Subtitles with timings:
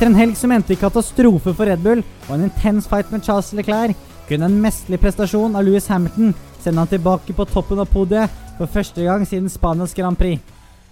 [0.00, 3.20] Etter en helg som endte i katastrofe for Red Bull og en intens fight med
[3.20, 3.92] Charles Leclerc,
[4.30, 8.72] kunne en mesterlig prestasjon av Louis Hamilton sende han tilbake på toppen av podiet for
[8.72, 10.40] første gang siden Spanias Grand Prix.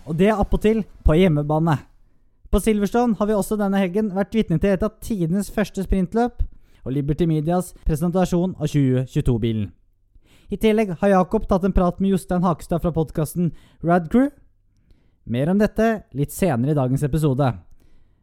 [0.04, 1.78] Og det appåtil på hjemmebane.
[2.52, 6.44] På Silverstone har vi også denne helgen vært vitne til et av tidenes første sprintløp
[6.84, 9.70] og Liberty Medias presentasjon av 2022-bilen.
[10.52, 14.28] I tillegg har Jakob tatt en prat med Jostein Hakestad fra podkasten Radcrew.
[15.24, 17.48] Mer om dette litt senere i dagens episode.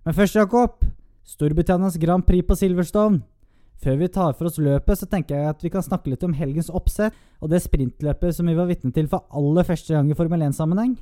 [0.05, 0.83] Men først, Jakob.
[1.25, 3.23] Storbritannias Grand Prix på Silverstone.
[3.81, 6.35] Før vi tar for oss løpet, så tenker jeg at vi kan snakke litt om
[6.37, 10.17] helgens oppsett og det sprintløpet som vi var vitne til for aller første gang i
[10.17, 10.93] Formel 1-sammenheng.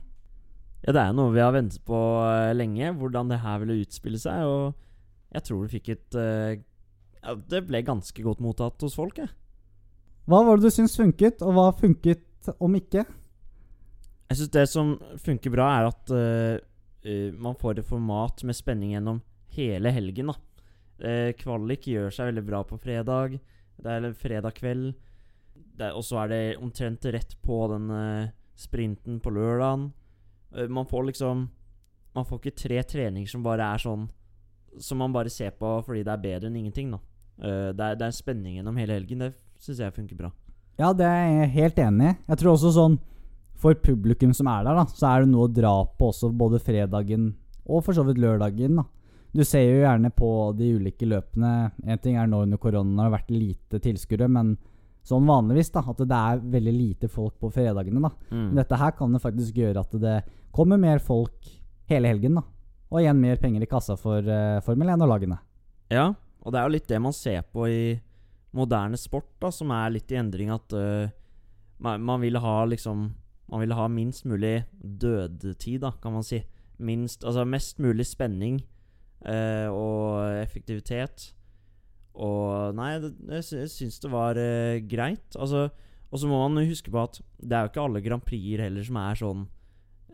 [0.83, 4.19] Ja, det er noe vi har ventet på uh, lenge, hvordan det her ville utspille
[4.19, 4.47] seg.
[4.47, 9.19] Og jeg tror det fikk et uh, ja, Det ble ganske godt mottatt hos folk,
[9.19, 9.31] jeg.
[10.31, 13.03] Hva var det du syns funket, og hva funket om ikke?
[14.31, 16.63] Jeg syns det som funker bra, er at uh,
[17.05, 19.21] uh, man får et format med spenning gjennom
[19.55, 20.31] hele helgen.
[20.31, 20.35] da.
[21.03, 23.39] Uh, kvalik gjør seg veldig bra på fredag.
[23.83, 24.93] Det er fredag kveld.
[25.83, 29.91] Og så er det omtrent rett på den uh, sprinten på lørdagen.
[30.69, 31.49] man får liksom
[32.13, 34.03] Man får ikke tre treninger som bare er sånn
[34.77, 36.91] Som man bare ser på fordi det er bedre enn ingenting.
[36.91, 36.99] da.
[37.73, 39.19] det, er, det er spenning gjennom hele helgen.
[39.19, 40.31] Det syns jeg funker bra.
[40.77, 42.15] Ja, det er jeg helt enig i.
[42.27, 42.99] Jeg tror også sånn
[43.63, 46.59] for publikum som er der, da, så er det noe å dra på også både
[46.63, 47.31] fredagen
[47.63, 48.75] og for så vidt lørdagen.
[48.81, 48.83] da.
[49.33, 53.09] Du ser jo gjerne på de ulike løpene En ting er nå under koronaen har
[53.09, 54.53] det vært lite tilskuere, men
[55.03, 58.03] sånn vanligvis da, at det er veldig lite folk på fredagene.
[58.03, 58.11] da.
[58.29, 58.45] Mm.
[58.51, 60.17] Men dette her kan det faktisk gjøre at det
[60.55, 61.49] kommer mer folk
[61.89, 62.39] hele helgen.
[62.39, 62.43] da.
[62.91, 65.39] Og igjen mer penger i kassa for uh, Formel 1 og lagene.
[65.91, 66.13] Ja,
[66.43, 67.83] og det er jo litt det man ser på i
[68.53, 70.53] moderne sport, da, som er litt i endring.
[70.53, 71.09] At uh,
[71.83, 73.09] man, man vil ha liksom
[73.53, 76.41] man ville ha minst mulig dødtid, da, kan man si.
[76.81, 78.63] Minst, altså mest mulig spenning
[79.29, 81.27] eh, og effektivitet.
[82.17, 85.37] Og Nei, det, jeg syns det var eh, greit.
[85.37, 85.67] Altså,
[86.09, 88.89] og så må man huske på at det er jo ikke alle Grand Prix heller
[88.89, 89.45] som er sånn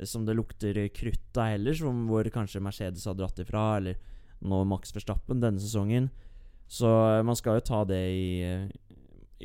[0.08, 3.98] som det lukter krutt av heller, som hvor kanskje Mercedes har dratt ifra, eller
[4.48, 6.12] nå Max Verstappen denne sesongen.
[6.68, 8.30] Så eh, man skal jo ta det i,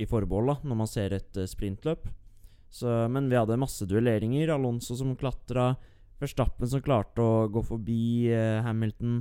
[0.02, 2.10] i forbehold da, når man ser et sprintløp.
[2.74, 4.50] Så, men vi hadde masse duelleringer.
[4.56, 5.74] Alonso som klatra.
[6.22, 9.20] Verstappen som klarte å gå forbi eh, Hamilton.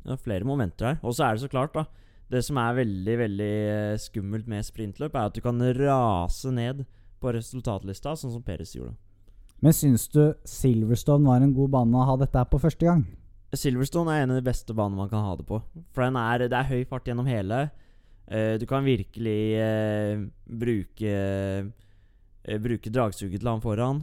[0.00, 0.98] Det var flere momenter her.
[1.04, 1.86] Og så er det så klart, da
[2.30, 6.84] Det som er veldig veldig eh, skummelt med sprintløp, er at du kan rase ned
[7.20, 8.94] på resultatlista, sånn som Perez gjorde.
[9.60, 13.02] Men syns du Silverstone var en god bane å ha dette her på første gang?
[13.52, 15.58] Silverstone er en av de beste banene man kan ha det på.
[15.92, 17.66] For er, det er høy fart gjennom hele.
[18.30, 21.66] Uh, du kan virkelig uh, bruke Eh,
[22.62, 24.02] bruke dragsuget til han foran.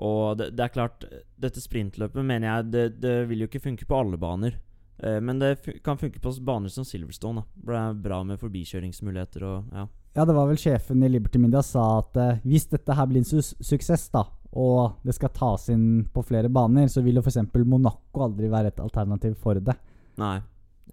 [0.00, 1.04] Og det, det, er klart,
[1.36, 4.56] dette sprintløpet mener jeg det, det, vil jo ikke funke på alle baner.
[4.98, 7.42] Eh, men det kan funke på baner som Silverstone.
[7.42, 7.64] Da.
[7.68, 9.88] Det er bra med forbikjøringsmuligheter og ja.
[10.12, 13.22] Ja, det var vel sjefen i Liberty Media sa at eh, hvis dette her blir
[13.22, 14.24] en su suksess, da,
[14.58, 17.38] og det skal tas inn på flere baner, så vil jo f.eks.
[17.62, 19.76] Monaco aldri være et alternativ for det.
[20.18, 20.40] Nei,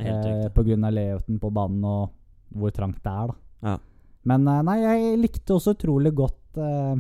[0.04, 0.52] helt eh, riktig.
[0.54, 2.14] På grunn av layouten på banen og
[2.54, 3.72] hvor trangt det er, da.
[3.72, 3.78] Ja.
[4.30, 6.98] Men eh, nei, jeg likte også utrolig godt uh,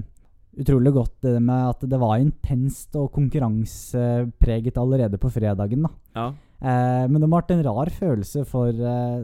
[0.57, 5.87] utrolig godt det med at det var intenst og konkurransepreget allerede på fredagen.
[5.87, 5.93] da.
[6.17, 6.27] Ja.
[6.57, 9.19] Uh, men det må ha vært en rar følelse for uh,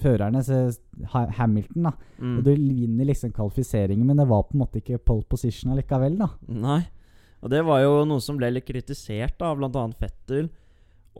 [0.00, 0.40] førerne,
[1.36, 1.90] Hamilton.
[1.90, 1.92] da.
[2.18, 2.38] Mm.
[2.38, 6.16] Og Du vinner liksom kvalifiseringen, men det var på en måte ikke pole position allikevel.
[6.20, 6.30] da.
[6.48, 6.82] Nei,
[7.40, 9.86] og det var jo noe som ble litt kritisert av bl.a.
[10.00, 10.50] Fettel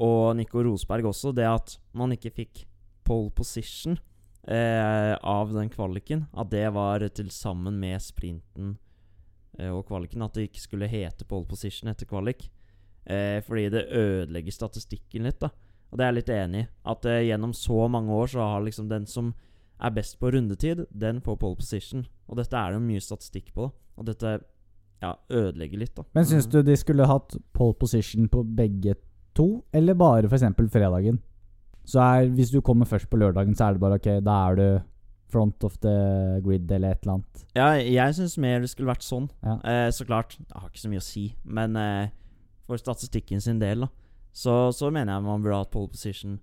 [0.01, 2.65] og Nico Rosberg også, det at man ikke fikk
[3.05, 3.99] pole position
[4.49, 6.27] eh, av den kvaliken.
[6.33, 8.77] At det var til sammen med sprinten
[9.59, 10.23] eh, og kvaliken.
[10.23, 12.49] At det ikke skulle hete pole position etter kvalik.
[13.05, 15.51] Eh, fordi det ødelegger statistikken litt, da.
[15.91, 16.71] Og det er jeg litt enig i.
[16.93, 19.35] At eh, gjennom så mange år så har liksom den som
[19.81, 22.05] er best på rundetid, den får pole position.
[22.29, 23.71] Og dette er det mye statistikk på.
[23.71, 24.39] da Og dette
[25.01, 26.05] ja, ødelegger litt, da.
[26.13, 26.53] Men syns mm.
[26.53, 28.95] du de skulle hatt pole position på begge
[29.37, 30.45] to, eller bare f.eks.
[30.73, 31.21] fredagen?
[31.91, 34.59] Så er, hvis du kommer først på lørdagen, så er det bare ok, da er
[34.61, 34.67] du
[35.31, 37.43] front of the grid eller et eller annet.
[37.55, 39.29] Ja, jeg syns mer det skulle vært sånn.
[39.47, 39.57] Ja.
[39.63, 42.13] Eh, så klart, jeg har ikke så mye å si, men eh,
[42.69, 43.91] for statistikken sin del, da,
[44.33, 46.39] så, så, mener jeg man burde ha pole position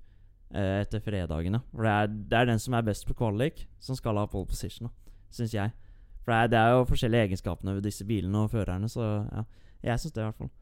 [0.51, 1.61] eh, etter fredagene.
[1.71, 4.49] For det er, det er, den som er best på kvalik, som skal ha pole
[4.49, 4.91] position,
[5.31, 5.75] syns jeg.
[6.23, 9.47] For det er, det er, jo forskjellige egenskapene ved disse bilene og førerne, så ja,
[9.91, 10.53] jeg syns det, i hvert fall.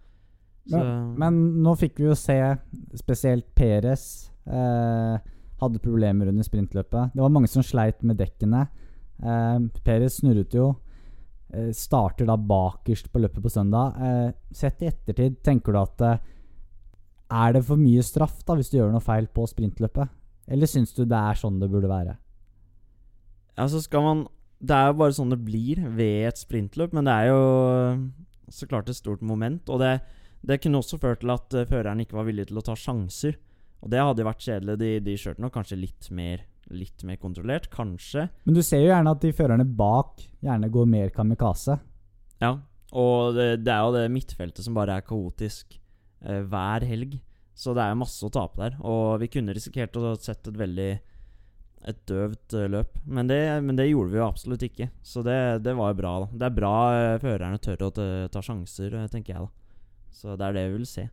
[0.66, 2.40] Men, men, nå fikk vi jo se
[2.98, 5.32] spesielt Peres Eh,
[5.62, 7.14] hadde problemer under sprintløpet.
[7.16, 8.66] Det var mange som sleit med dekkene.
[9.24, 10.74] Eh, Perez snurret jo.
[11.54, 13.96] Eh, starter da bakerst på løpet på søndag.
[14.02, 16.32] Eh, sett i ettertid, tenker du at eh,
[17.32, 20.10] Er det for mye straff da hvis du gjør noe feil på sprintløpet?
[20.48, 22.18] Eller syns du det er sånn det burde være?
[23.58, 24.28] Altså skal man
[24.62, 27.42] Det er jo bare sånn det blir ved et sprintløp, men det er jo
[28.50, 29.68] så klart et stort moment.
[29.70, 30.00] Og det,
[30.46, 33.36] det kunne også ført til at føreren ikke var villig til å ta sjanser.
[33.84, 34.78] Og det hadde jo vært kjedelig.
[34.82, 37.70] De, de kjørte nok kanskje litt mer, litt mer kontrollert.
[37.74, 38.28] Kanskje.
[38.48, 41.78] Men du ser jo gjerne at de førerne bak gjerne går mer kamikaze.
[42.42, 42.56] Ja.
[42.96, 47.18] Og det, det er jo det midtfeltet som bare er kaotisk eh, hver helg.
[47.56, 48.80] Så det er masse å tape der.
[48.84, 50.90] Og vi kunne risikert å sette et veldig
[51.86, 52.98] et døvt uh, løp.
[53.06, 54.90] Men det, men det, gjorde vi jo absolutt ikke.
[55.06, 56.14] Så det, det var jo bra.
[56.24, 59.46] da Det er bra uh, førerne tør å ta, sjanser, uh, tenker jeg.
[59.46, 61.08] da Så det er det vi vil se.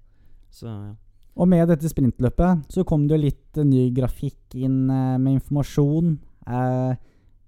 [0.53, 0.94] Så ja.
[1.32, 6.19] Og med dette sprintløpet så kom det jo litt ny grafikk inn med informasjon.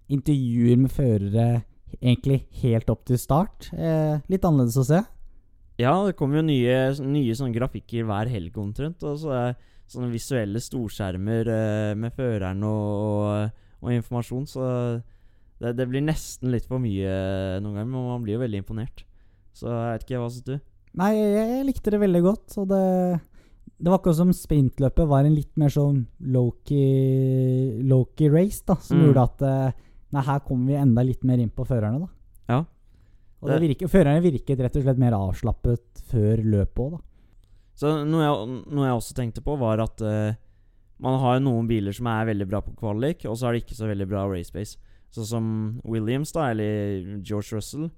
[0.09, 1.47] intervjuer med førere
[2.01, 3.69] egentlig helt opp til start.
[3.73, 5.03] litt annerledes å se.
[5.81, 9.03] Ja, det kommer jo nye, nye sånne grafikker hver helg omtrent.
[9.03, 9.57] Og så er
[9.91, 14.47] sånne visuelle storskjermer eh, med føreren og, og, og, informasjon.
[14.51, 14.69] Så
[15.61, 17.11] det, det, blir nesten litt for mye
[17.63, 19.05] noen ganger, men man blir jo veldig imponert.
[19.55, 20.57] Så jeg vet ikke hva syns du?
[20.95, 22.59] Nei, jeg, jeg, likte det veldig godt.
[22.63, 22.83] Og det,
[23.79, 26.05] det var akkurat som sprintløpet var en litt mer sånn
[26.35, 29.07] low-key low race, da, som mm.
[29.09, 29.81] gjorde at eh,
[30.15, 32.53] Nei, her kommer vi enda litt mer inn på førerne, da.
[32.53, 32.59] Ja.
[33.43, 37.01] Og virker, førerne virket rett og slett mer avslappet før løpet òg, da.
[37.75, 40.37] Så noe jeg, noe jeg, også tenkte på, var at uh,
[41.03, 43.79] man har noen biler som er veldig bra på kvalik, og så er det ikke
[43.81, 44.79] så veldig bra racepace.
[45.15, 45.49] Sånn som
[45.83, 47.91] Williams, da, eller George Russell,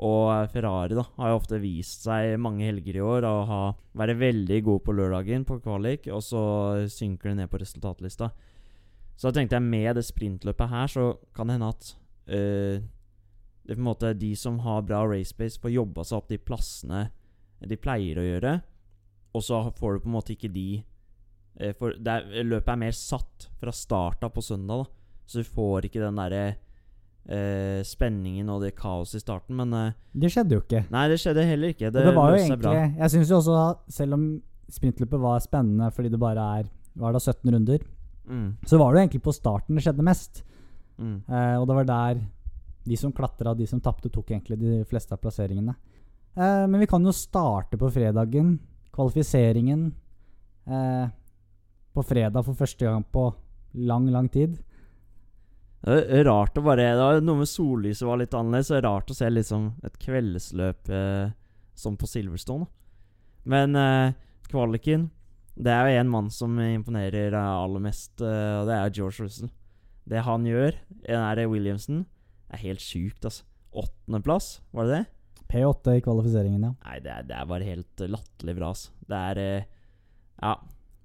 [0.00, 3.60] og Ferrari da, har jo ofte vist seg mange helger i år å ha,
[3.98, 6.42] være veldig god på lørdagen på kvalik, og så
[6.90, 8.30] synker det ned på resultatlista.
[9.12, 11.04] Så da tenkte jeg med det sprintløpet her, så
[11.36, 11.90] kan det hende at
[12.32, 12.80] uh,
[13.62, 16.40] det er på en måte de som har bra racepace, får jobba seg opp de
[16.42, 17.02] plassene
[17.62, 18.56] de pleier å gjøre.
[19.36, 20.66] Og så får du på en måte ikke de
[21.60, 25.22] eh, For er, løpet er mer satt fra starta på søndag, da.
[25.24, 26.42] Så du får ikke den derre
[27.28, 30.84] eh, spenningen og det kaoset i starten, men eh, Det skjedde jo ikke.
[30.92, 31.90] Nei, det skjedde heller ikke.
[31.90, 32.74] Det, det var jo egentlig bra.
[32.86, 33.64] Jeg syns jo også,
[34.00, 34.26] selv om
[34.72, 37.84] sprintløpet var spennende fordi det bare er Var det 17 runder,
[38.28, 38.48] mm.
[38.68, 40.42] så var det jo egentlig på starten det skjedde mest.
[41.00, 41.22] Mm.
[41.24, 42.20] Eh, og det var der
[42.84, 45.74] de som klatra, de som tapte, tok egentlig de fleste av plasseringene.
[46.34, 48.58] Eh, men vi kan jo starte på fredagen
[48.92, 49.86] kvalifiseringen
[50.66, 51.06] eh,
[51.92, 53.30] på fredag for første gang på
[53.88, 54.58] lang, lang tid.
[55.82, 58.70] Det er rart å bare Det var noe med sollyset var litt annerledes.
[58.70, 61.32] Det er rart å se liksom et kveldsløp eh,
[61.74, 62.68] som på Silverstone.
[63.50, 64.14] Men eh,
[64.50, 65.08] kvaliken
[65.58, 69.50] Det er jo en mann som imponerer aller mest, eh, og det er George Russell.
[70.08, 70.76] Det han gjør,
[71.06, 72.06] er Williamson,
[72.50, 73.44] er helt sjukt, altså.
[73.72, 75.04] Åttendeplass, var det det?
[75.52, 76.72] P8 i kvalifiseringen, ja.
[76.86, 78.94] Nei, det er, det er bare helt latterlig bra, altså.
[79.08, 79.68] Det er eh,
[80.42, 80.56] Ja.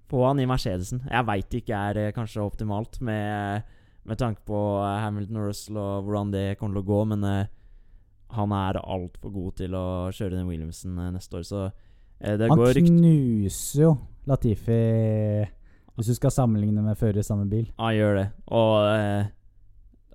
[0.08, 1.02] Få han i Mercedesen.
[1.12, 3.68] Jeg veit ikke er eh, kanskje optimalt med,
[4.08, 7.28] med tanke på eh, Hamilton og Russell og hvordan det kommer til å gå, men
[8.38, 11.68] han er altfor god til å kjøre den Williamson neste år, så
[12.18, 13.92] det han går Han knuser jo
[14.28, 14.78] Latifi
[15.98, 17.70] hvis du skal sammenligne med fører i samme bil.
[17.80, 19.32] Han gjør det, og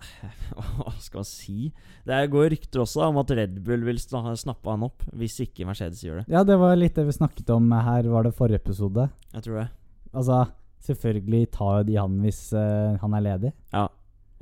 [0.57, 1.71] Hva skal man si?
[2.07, 6.03] Det går rykter også om at Red Bull vil snappe han opp hvis ikke Mercedes
[6.05, 6.27] gjør det.
[6.33, 9.09] Ja, det var litt det vi snakket om her, var det forrige episode?
[9.35, 9.69] Jeg tror det.
[10.13, 10.41] Altså,
[10.87, 13.53] selvfølgelig tar de han hvis uh, han er ledig.
[13.73, 13.87] Ja,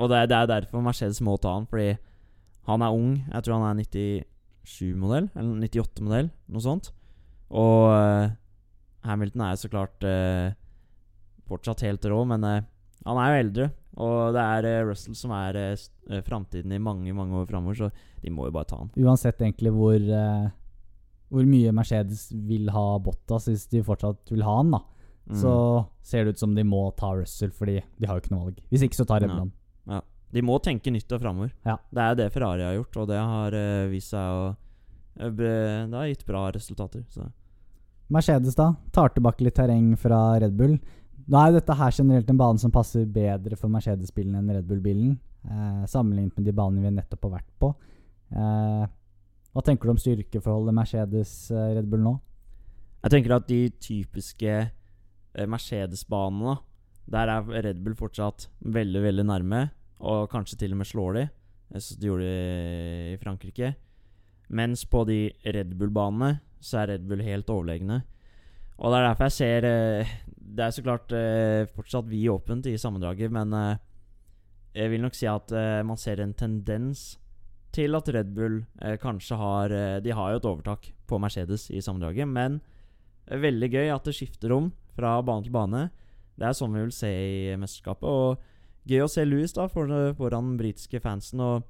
[0.00, 1.92] og det er, det er, derfor Mercedes må ta han, fordi
[2.68, 3.18] han er ung.
[3.26, 6.92] Jeg tror han er 97-modell, eller 98-modell, noe sånt.
[7.50, 8.30] Og uh,
[9.04, 10.56] Hamilton er jo så klart uh,
[11.50, 13.70] fortsatt helt rå, men han er jo eldre.
[13.98, 17.90] Og det er uh, Russell som er uh, framtiden i mange mange år framover, så
[18.22, 18.92] de må jo bare ta han.
[19.00, 20.46] Uansett egentlig hvor, uh,
[21.32, 24.82] hvor mye Mercedes vil ha Bottas hvis de fortsatt vil ha han, da,
[25.30, 25.40] mm.
[25.40, 25.54] så
[26.06, 28.62] ser det ut som de må ta Russell, fordi de har jo ikke noe valg.
[28.70, 29.96] Hvis ikke så tar Bull ja.
[29.96, 30.00] ja.
[30.30, 31.52] De må tenke nytt og framover.
[31.66, 31.76] Ja.
[31.90, 33.56] Det er det Ferrari har gjort, og det har
[33.90, 34.50] vist seg å
[35.38, 35.50] Det
[35.94, 37.02] har gitt bra resultater.
[37.10, 37.26] Så.
[38.10, 40.78] Mercedes da tar tilbake litt terreng fra Red Bull.
[41.30, 45.12] Nå er dette her generelt en bane som passer bedre for Mercedes-bilen enn Red Bull-bilen,
[45.46, 47.70] eh, sammenlignet med de banene vi nettopp har vært på.
[48.34, 48.88] Eh,
[49.50, 52.16] hva tenker du om styrkeforholdet Mercedes-Red Bull nå?
[53.04, 54.72] Jeg tenker at de typiske eh,
[55.34, 56.56] Mercedes-banene,
[57.10, 59.60] der er Red Bull fortsatt veldig, veldig nærme,
[60.00, 61.24] og kanskje til og med slår de.
[61.70, 62.30] som synes de gjorde
[63.14, 63.74] i Frankrike.
[64.50, 68.02] Mens på de Red Bull-banene så er Red Bull helt overlegne.
[68.80, 72.66] Og det er derfor jeg ser eh, Det er så klart eh, fortsatt vi åpent
[72.66, 73.80] i sammendraget, men eh,
[74.74, 75.50] jeg vil nok si at
[75.82, 77.18] man ser en tendens
[77.74, 78.60] til at Red Bull
[79.02, 82.60] kanskje har De har jo et overtak på Mercedes i sammendraget, men
[83.26, 85.88] veldig gøy at det skifter om fra bane til bane.
[86.38, 88.06] Det er sånn vi vil se i mesterskapet.
[88.08, 91.42] Og gøy å se Louis da for, foran den britiske fansen.
[91.44, 91.62] Og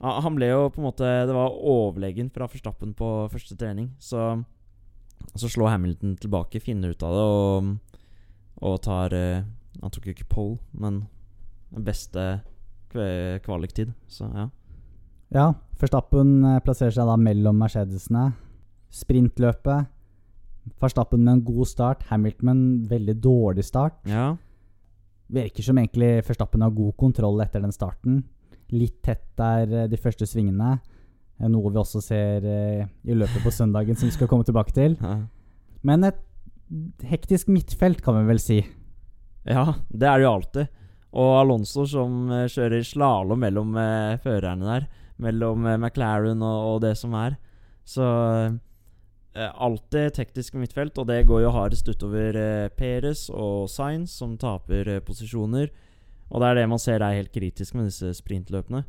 [0.00, 3.92] ja, han ble jo på en måte Det var overlegen fra Forstappen på første trening.
[3.98, 4.20] Så,
[5.34, 8.00] så slår Hamilton tilbake, finner ut av det og,
[8.64, 9.44] og tar uh,
[9.80, 11.04] Han tok jo ikke pole, men
[11.74, 12.42] beste
[13.42, 13.90] kvaliktid.
[14.06, 14.48] Så ja.
[15.34, 15.48] Ja,
[15.80, 18.28] Verstappen eh, plasserer seg da mellom Mercedesene.
[18.94, 19.90] Sprintløpet.
[20.80, 24.00] Verstappen med en god start, Hamilton med en veldig dårlig start.
[24.08, 24.34] ja.
[25.34, 28.18] Virker som egentlig Verstappen har god kontroll etter den starten.
[28.70, 30.74] Litt tett der eh, de første svingene.
[31.40, 34.74] Eh, Noe vi også ser eh, i løpet på søndagen, som vi skal komme tilbake
[34.76, 34.98] til.
[35.00, 35.22] ja.
[35.82, 36.20] Men et
[37.08, 38.58] hektisk midtfelt, kan vi vel si.
[39.48, 40.68] Ja, det er det jo alltid.
[41.12, 43.74] Og Alonso som kjører slalåm mellom
[44.22, 44.86] førerne der.
[45.20, 47.36] Mellom McLaren og, og det som er.
[47.84, 48.06] Så
[49.34, 54.88] alltid teknisk midtfelt, og det går jo hardest utover eh, Peres og Sainz, som taper
[54.92, 55.72] eh, posisjoner.
[56.30, 58.84] Og det er det man ser er helt kritisk med disse sprintløpene.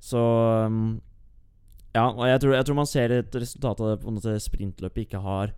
[0.00, 0.18] Så
[0.66, 1.00] um,
[1.94, 5.06] Ja, og jeg tror, jeg tror man ser et resultat av det på en sprintløpet
[5.06, 5.54] ikke har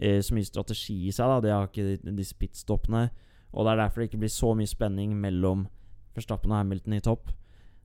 [0.00, 1.26] eh, så mye strategi i seg.
[1.26, 3.08] da De har ikke disse pitstoppene.
[3.52, 5.68] Og det er derfor det ikke blir så mye spenning mellom
[6.14, 7.30] Verstappen og Hamilton i topp.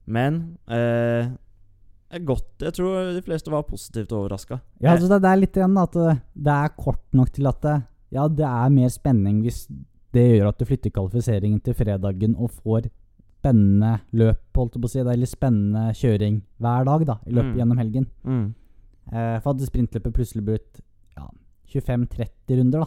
[0.06, 1.30] Men eh,
[2.22, 4.60] godt Jeg tror de fleste var positivt overraska.
[4.80, 7.60] Ja, altså det, det er litt igjen at eh, det er kort nok til at
[7.62, 7.76] det,
[8.14, 9.64] ja, det er mer spenning hvis
[10.14, 12.86] det gjør at du flytter kvalifiseringen til fredagen og får
[13.44, 17.34] spennende løp, holdt jeg på å si, det er spennende kjøring hver dag da, i
[17.34, 17.58] løpet Mm.
[17.58, 18.06] gjennom helgen.
[18.24, 18.54] mm.
[19.12, 20.80] Eh, for hadde sprintløpet plutselig blitt
[21.18, 21.26] ja,
[21.68, 22.86] 25-30 runder,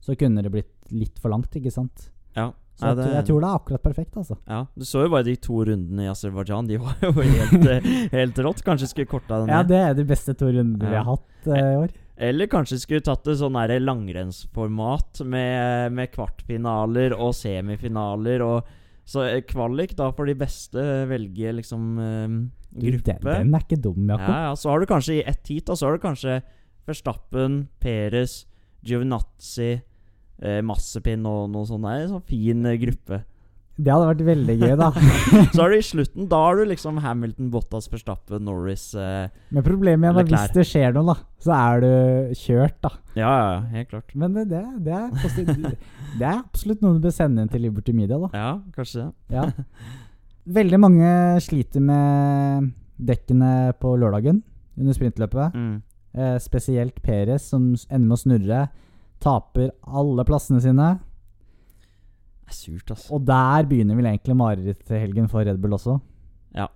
[0.00, 2.10] så kunne det blitt litt for langt, ikke sant?
[2.36, 2.52] Ja.
[2.80, 4.36] Så jeg, det- tror- jeg tror det er akkurat perfekt, altså.
[4.48, 4.60] ja.
[4.76, 6.66] Du så jo bare de to rundene i Aserbajdsjan.
[6.70, 8.62] De var jo helt, eh, helt rått.
[8.66, 11.60] Kanskje skulle korta den Ja, det er de beste to rundene vi har hatt eh,
[11.60, 11.94] i år.
[12.20, 18.42] Eller kanskje skulle tatt det sånn der langrennsformat med, med kvartfinaler og semifinaler.
[18.44, 18.68] Og
[19.08, 22.34] så eh, kvalik da for de beste velge liksom eh,
[22.70, 23.32] Du, Den, gruppe.
[23.40, 24.28] den er ikke dum, Jakob.
[24.30, 26.36] Ja, ja, så har du kanskje i ett heat, da, så har du kanskje
[26.86, 28.44] Verstappen, Peres,
[28.86, 29.80] Giovinazzi,
[30.42, 31.86] eh, Massepin og noe sånt.
[31.90, 33.22] En sånn fin eh, gruppe.
[33.80, 34.88] Det hadde vært veldig gøy, da.
[35.54, 39.64] Så er du i slutten, da har du liksom Hamilton, Bottas, Verstappen, Norris eh, Men
[39.64, 42.90] problemet er at hvis det skjer noe, da, så er du kjørt, da.
[43.16, 44.12] Ja, ja, helt klart.
[44.20, 45.78] Men det, det, det, er,
[46.20, 48.30] det er absolutt noe du bør sende inn til Liberty Media, da.
[48.36, 49.38] Ja, kanskje det.
[49.38, 49.48] Ja.
[50.60, 52.70] Veldig mange sliter med
[53.00, 54.42] dekkene på lørdagen
[54.76, 55.56] under sprintløpet.
[55.56, 55.74] Mm.
[56.20, 58.62] Eh, spesielt Perez, som ender med å snurre.
[59.20, 60.88] Taper alle plassene sine.
[62.40, 63.12] Det er surt, altså.
[63.14, 65.98] Og der begynner vel egentlig mareritthelgen for Red Bull også.
[66.56, 66.66] Ja,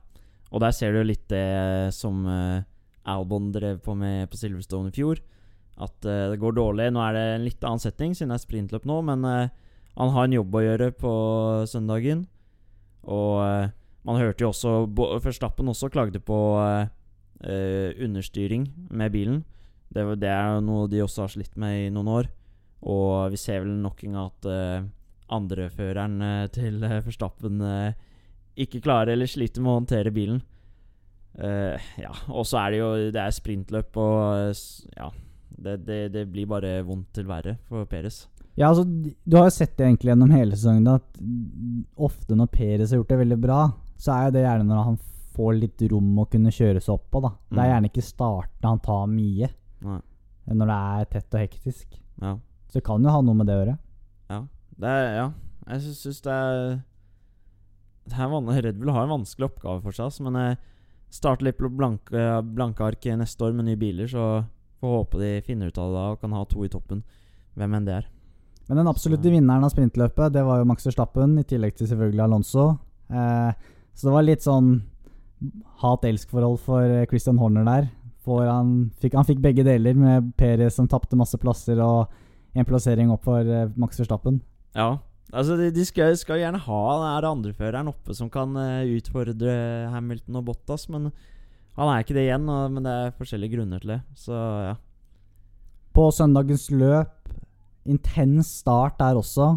[0.52, 2.62] Og der ser du litt det som eh,
[3.10, 5.18] Albon drev på med på Silverstone i fjor.
[5.80, 6.92] At eh, det går dårlig.
[6.92, 9.48] Nå er det en litt annen setting, siden det er sprintløp nå, men eh,
[9.96, 11.14] han har en jobb å gjøre på
[11.70, 12.26] søndagen.
[13.04, 13.40] Og
[14.04, 14.86] man hørte jo også
[15.22, 16.38] Førstappen også klagde på
[17.44, 19.42] understyring med bilen.
[19.94, 22.28] Det, det er noe de også har slitt med i noen år.
[22.84, 24.88] Og vi ser vel nok en gang at uh,
[25.34, 27.92] andreføreren uh, til uh, Forstappen uh,
[28.60, 30.42] ikke klarer eller sliter med å håndtere bilen.
[31.34, 34.60] Eh, ja, og så er det jo Det er sprintløp, og eh,
[34.94, 35.08] ja
[35.64, 38.20] det, det, det blir bare vondt til verre for Peres.
[38.54, 41.18] Ja, altså, Du har jo sett det egentlig gjennom hele sesongen at
[42.06, 43.58] ofte når Peres har gjort det veldig bra,
[43.98, 44.98] så er det gjerne når han
[45.34, 47.22] får litt rom å kunne kjøre seg opp på.
[47.26, 47.32] da.
[47.50, 47.72] Det er Mm.
[47.72, 49.50] gjerne ikke starten han tar mye,
[49.84, 50.00] Nei.
[50.48, 51.94] når det er tett og hektisk.
[52.22, 52.34] Ja.
[52.68, 53.78] Så det kan jo ha noe med det å gjøre.
[54.32, 54.40] ja.
[54.74, 55.26] Det er, ja.
[55.68, 56.80] Jeg sy- syns det er
[58.04, 60.58] det er van Red Bull har en vanskelig oppgave for seg, altså, men jeg
[61.14, 64.44] starter litt på blanke, blanke ark neste år med nye biler, så
[64.82, 67.00] får håpe de finner ut av det og kan ha to i toppen.
[67.56, 68.08] Hvem enn det er.
[68.68, 72.24] Men den absolutte vinneren av sprintløpet, det var jo Max Verstappen, i tillegg til selvfølgelig
[72.26, 72.66] Alonso.
[73.08, 73.52] Eh,
[73.94, 74.82] så det var litt sånn
[75.80, 77.88] hat-elsk-forhold for eh, Christian Horner der.
[78.26, 82.10] Han fikk, han fikk begge deler, med Perez som tapte masse plasser, og
[82.54, 84.40] en plassering opp for uh, Max Verstappen.
[84.76, 84.96] Ja.
[85.34, 89.54] Altså, de, de skal, skal gjerne ha den andreføreren oppe som kan uh, utfordre
[89.90, 91.10] Hamilton og Bottas, men
[91.74, 92.48] han er ikke det igjen.
[92.48, 94.00] Og, men det er forskjellige grunner til det.
[94.18, 94.40] Så
[94.70, 94.74] ja.
[95.94, 97.30] På søndagens løp,
[97.86, 99.52] intens start der også.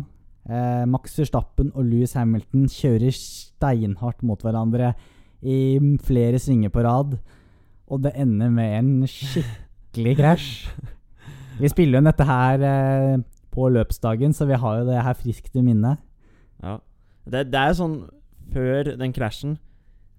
[0.47, 4.93] Eh, Max Verstappen og Louis Hamilton kjører steinhardt mot hverandre
[5.43, 5.75] i
[6.07, 7.17] flere svinger på rad.
[7.87, 10.51] Og det ender med en skikkelig krasj.
[11.57, 13.17] Vi spiller jo dette her eh,
[13.53, 15.97] på løpsdagen, så vi har jo det her friskt i minne.
[16.63, 16.77] ja.
[17.27, 17.97] Det, det er sånn
[18.53, 19.57] Før den krasjen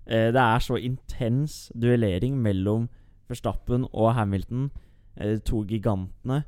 [0.04, 2.90] eh, Det er så intens duellering mellom
[3.28, 4.66] Verstappen og Hamilton,
[5.16, 6.42] eh, to gigantene.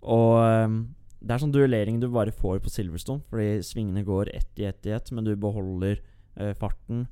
[0.00, 0.76] Og ehm,
[1.20, 4.86] det er sånn duellering du bare får på Silverstone, fordi svingene går ett i ett
[4.88, 5.98] i ett, men du beholder
[6.38, 7.06] eh, farten.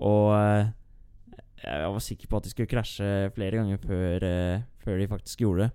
[0.00, 0.70] Og eh,
[1.62, 5.44] jeg var sikker på at de skulle krasje flere ganger før, eh, før de faktisk
[5.44, 5.70] gjorde det.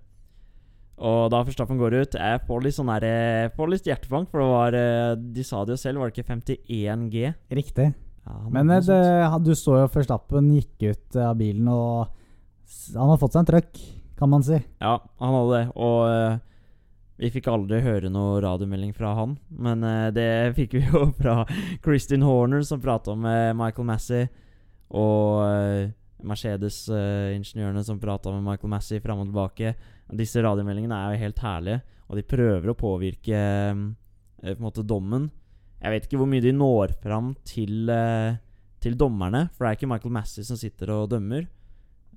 [0.98, 4.77] Og da Verstappen går ut Jeg får litt sånn får litt hjertebank, for det var
[4.79, 7.34] eh, De sa det jo selv, var det ikke 51 G?
[7.53, 7.91] Riktig.
[8.25, 12.10] Ja, Men eh, det, du så jo Verstappen gikk ut av bilen, og
[12.96, 13.79] han har fått seg en trøkk,
[14.17, 14.58] kan man si.
[14.82, 15.67] Ja, han hadde det.
[15.79, 16.39] Og uh,
[17.22, 19.38] vi fikk aldri høre noe radiomelding fra han.
[19.48, 21.46] Men uh, det fikk vi jo fra
[21.86, 24.27] Kristin Horner, som prata med Michael Massey.
[24.96, 25.89] Og uh,
[26.25, 29.74] Mercedes-ingeniørene som prata med Michael Massey fram og tilbake.
[30.17, 33.75] Disse radiomeldingene er jo helt herlige, og de prøver å påvirke eh,
[34.48, 35.27] på en måte dommen.
[35.77, 38.39] Jeg vet ikke hvor mye de når fram til, eh,
[38.82, 41.46] til dommerne, for det er ikke Michael Massey som sitter og dømmer.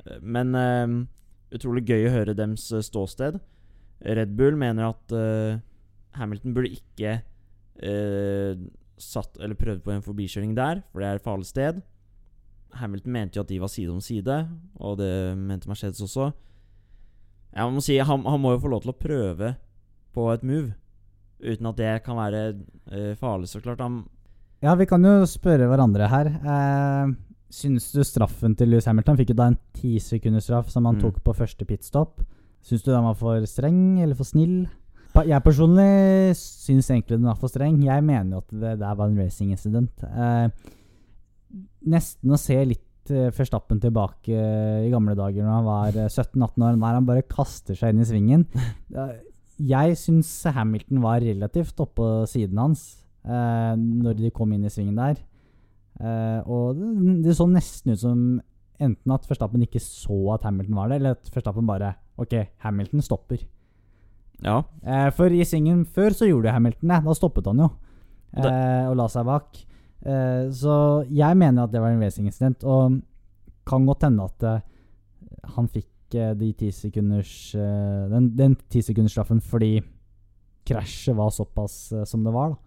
[0.06, 0.96] Eh, Men eh,
[1.56, 3.40] utrolig gøy å høre dems eh, ståsted.
[4.00, 5.58] Red Bull mener at uh,
[6.16, 7.18] Hamilton burde ikke
[7.84, 8.54] uh,
[8.96, 11.82] satt eller prøvd på en forbikjøring der, for det er et farlig sted.
[12.78, 14.36] Hamilton mente jo at de var side om side,
[14.80, 16.30] og det mente Mercedes også.
[17.56, 19.54] Jeg må si, han, han må jo få lov til å prøve
[20.14, 20.72] på et move,
[21.42, 22.42] uten at det kan være
[22.92, 23.80] uh, farlig, så klart.
[23.82, 24.04] Han,
[24.62, 26.28] Ja, vi kan jo spørre hverandre her.
[26.28, 27.12] Eh,
[27.50, 31.00] syns du straffen til Lewis Hamilton fikk jo da en tisekundersstraff sekunders som han Mm.
[31.06, 32.20] tok på første pitstop.
[32.62, 34.68] Syns du den var for streng eller for snill?
[35.26, 37.80] Jeg personlig syns egentlig den var for streng.
[37.82, 39.90] Jeg mener jo at det der var en racing incident.
[40.04, 40.50] Eh,
[41.90, 46.10] nesten å se litt eh, Verstappen tilbake eh, i gamle dager når han var eh,
[46.10, 48.46] 17-18 år, der han bare kaster seg inn i svingen.
[48.90, 49.16] Eh,
[49.60, 52.84] jeg syns Hamilton var relativt oppå siden hans
[53.28, 55.18] eh, når de kom inn i svingen der.
[56.00, 58.22] Eh, og det, det så nesten ut som
[58.80, 62.34] enten at Verstappen ikke så at Hamilton var der, eller at Verstappen bare Ok,
[62.64, 63.44] Hamilton stopper.
[64.44, 64.62] ja.
[64.84, 66.98] Eh, for i svingen før så gjorde Hamilton det.
[67.06, 67.68] Da stoppet han jo
[68.36, 69.60] eh, og la seg bak.
[70.00, 70.74] Eh, så
[71.12, 73.00] jeg mener at det var en racing-incident, og
[73.68, 79.12] kan godt hende at uh, han fikk uh, de 10 sekunders den, den ti sekunders
[79.14, 79.82] straffen fordi
[80.66, 82.58] krasjet var såpass som det var, da.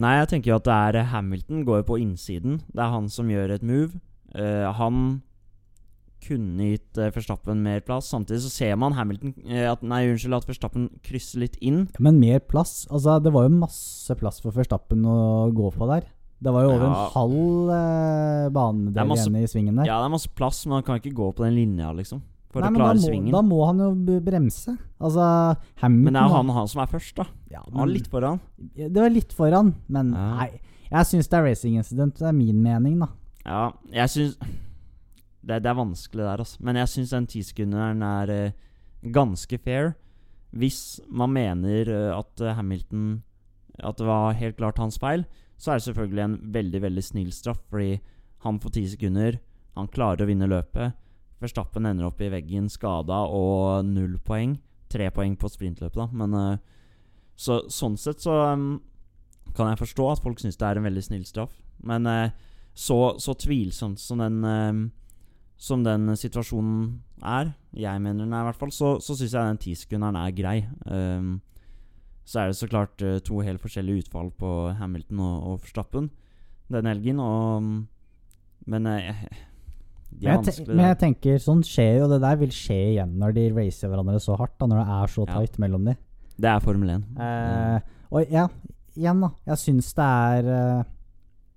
[0.00, 2.62] Nei, jeg tenker jo at det er Hamilton går på innsiden.
[2.72, 4.00] Det er han som gjør et move.
[4.32, 5.20] Han
[6.24, 8.10] kunne gitt uh, Verstappen mer plass.
[8.12, 11.86] Samtidig så ser man Hamilton uh, at, Nei, unnskyld, at Verstappen krysser litt inn.
[11.98, 12.84] Men mer plass.
[12.90, 16.08] Altså, det var jo masse plass for Verstappen å gå på der.
[16.42, 16.90] Det var jo over Ja.
[16.90, 19.84] en halv eh, banedel masse- igjen i svingen der.
[19.86, 22.22] Ja, det er masse plass, men han kan ikke gå på den linja, liksom.
[22.50, 23.30] For Nei, å klare da må, svingen.
[23.32, 24.72] Da må han jo bremse.
[25.00, 27.26] Altså, Hamilton men det er jo han, han som er først, da.
[27.52, 28.40] ja, Han er litt foran.
[28.74, 30.34] Det var litt foran, men Ja.
[30.34, 30.60] nei.
[30.90, 32.14] Jeg syns det er racing incident.
[32.18, 33.06] Det er min mening, da.
[33.46, 34.36] Ja, jeg syns
[35.46, 36.56] det, det er vanskelig der, altså.
[36.60, 38.52] Men jeg syns den tisekunderen er eh,
[39.12, 39.94] ganske fair.
[40.52, 43.22] Hvis man mener eh, at Hamilton
[43.78, 45.24] At det var helt klart hans feil,
[45.60, 47.98] så er det selvfølgelig en veldig veldig snill straff, fordi
[48.46, 49.36] han får ti sekunder.
[49.76, 50.96] Han klarer å vinne løpet.
[51.40, 54.56] Verstappen ender opp i veggen skada og null poeng.
[54.90, 56.78] Tre poeng på sprintløpet, da, men eh,
[57.40, 58.80] så, Sånn sett så um,
[59.56, 61.52] kan jeg forstå at folk syns det er en veldig snill straff.
[61.86, 62.32] Men uh,
[62.74, 64.80] så, så tvilsomt som den eh,
[65.60, 69.44] Som den situasjonen er, jeg mener den er i hvert fall, så, så syns jeg
[69.44, 70.58] den tisekunderen er grei.
[70.88, 71.34] Um,
[72.30, 76.10] så er det så klart uh, to helt forskjellige utfall på Hamilton og, og Verstappen
[76.70, 77.62] den helgen, og
[78.70, 79.08] Men uh,
[80.10, 83.34] de Men jeg, men jeg tenker sånn skjer jo Det der vil skje igjen når
[83.36, 84.56] de racer hverandre så hardt.
[84.58, 85.42] da Når det er så Ja.
[85.62, 85.96] mellom de.
[86.40, 87.04] Det er Formel 1.
[87.20, 88.48] Eh, og ja,
[88.96, 89.30] igjen, da.
[89.46, 90.84] Jeg syns det er uh,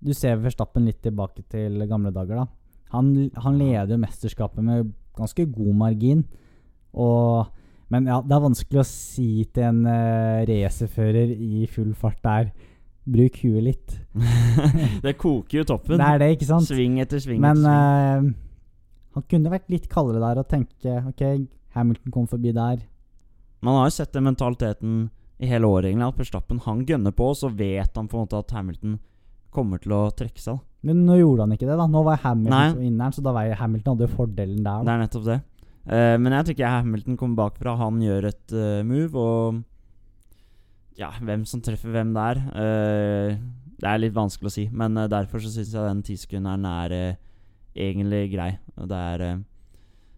[0.03, 2.45] Du ser Verstappen litt tilbake til gamle dager, da.
[2.91, 6.25] Han, han leder jo mesterskapet med ganske god margin.
[6.93, 7.47] Og
[7.93, 12.49] Men ja, det er vanskelig å si til en uh, racerfører i full fart der
[13.03, 13.95] Bruk huet litt.
[15.03, 15.99] det koker jo toppen.
[15.99, 16.69] Det er det, ikke sant?
[16.69, 18.29] Sving etter sving Men eh,
[19.17, 21.23] han kunne vært litt kaldere der og tenke OK,
[21.75, 22.79] Hamilton kom forbi der.
[23.63, 24.95] Man har jo sett den mentaliteten
[25.43, 26.13] i hele året, egentlig.
[26.13, 28.95] At Verstappen han gønner på, og så vet han på en måte at Hamilton
[29.53, 30.57] kommer til å trekke seg.
[30.57, 30.87] da.
[30.87, 31.85] Men nå gjorde han ikke det, da.
[31.91, 34.79] Nå var Hamilton vinneren, så da var Hamilton hadde jo fordelen der.
[34.79, 34.95] Det Da.
[34.95, 35.41] er nettopp det.
[35.83, 37.75] Eh, men jeg tenker Hamilton kommer bakfra.
[37.81, 43.33] Han gjør et uh, move, og ja, hvem som treffer hvem der uh,
[43.81, 46.95] Det er litt vanskelig å si, men derfor så syns jeg den tisekunderen er
[47.73, 48.53] egentlig grei.
[48.77, 49.25] Og det er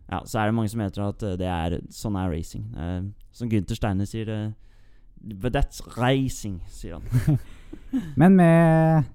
[0.05, 2.67] Ja, så er det mange som heter at det er sånn er racing.
[3.33, 4.29] Som Gunther Steiner sier
[5.25, 7.39] But that's racing, sier han.
[8.19, 9.07] Men med,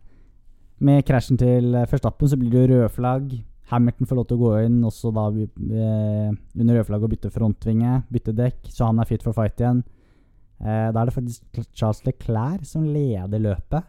[0.82, 3.36] med krasjen til Førstappen så blir det jo røde flagg.
[3.70, 8.00] Hamilton får lov til å gå inn også da eh, under rødflagget og bytte frontvinge,
[8.10, 9.84] bytte dekk, så han er fit for fight igjen.
[10.60, 13.86] Eh, da er det faktisk Charles Leclerc som leder løpet.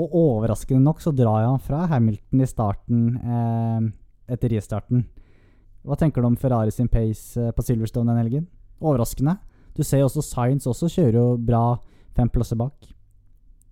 [0.00, 3.90] Og overraskende nok så drar han fra Hamilton i starten eh,
[4.34, 5.04] etter restarten.
[5.84, 8.46] Hva tenker du om Ferrari sin pace eh, på Silverstone den helgen?
[8.80, 9.36] Overraskende.
[9.74, 11.64] Du ser jo også Science også kjører jo bra
[12.14, 12.88] fem plasser bak.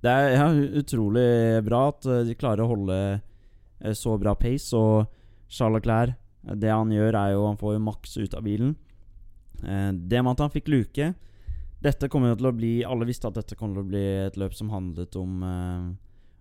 [0.03, 0.49] Det er ja,
[0.83, 4.75] utrolig bra at eh, de klarer å holde eh, så bra pace.
[4.77, 5.07] Og
[5.53, 6.17] Charles Leclerc,
[6.59, 8.73] det han gjør, er jo Han får jo maks ut av bilen.
[9.63, 11.13] Det med at han fikk luke
[11.85, 14.39] Dette kommer jo til å bli Alle visste at dette kom til å bli et
[14.41, 15.45] løp som handlet om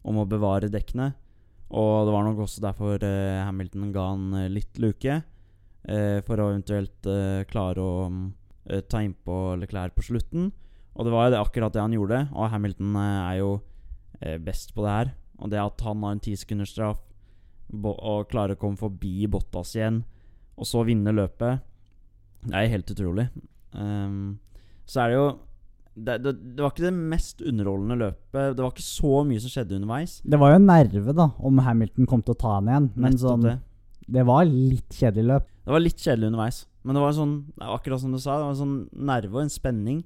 [0.07, 1.11] om å bevare dekkene.
[1.71, 5.21] Og det var nok også derfor eh, Hamilton ga han eh, litt luke.
[5.81, 7.93] Eh, for å eventuelt eh, klare å
[8.67, 10.49] eh, ta innpå Leclerc på slutten.
[10.91, 12.25] Og det var jo det, akkurat det han gjorde.
[12.33, 13.51] Og Hamilton eh, er jo
[14.45, 15.07] best på det her.
[15.41, 16.99] Og det at han har en tisekundersstraff
[17.71, 20.01] og klare å komme forbi Bottas igjen,
[20.59, 21.63] og så vinne løpet,
[22.47, 23.27] det er helt utrolig.
[23.71, 24.39] Um,
[24.89, 25.25] så er det jo
[25.91, 28.55] det, det, det, var ikke det mest underholdende løpet.
[28.55, 30.13] Det var ikke så mye som skjedde underveis.
[30.23, 32.87] Det var jo en nerve da om Hamilton kom til å ta han igjen.
[32.95, 33.57] Men sånn, det.
[34.07, 34.23] det.
[34.27, 35.49] var litt kjedelig løp.
[35.65, 36.63] Det var litt kjedelig underveis.
[36.81, 39.53] Men det var sånn, akkurat som du sa, det var en sånn nerve og en
[39.53, 40.01] spenning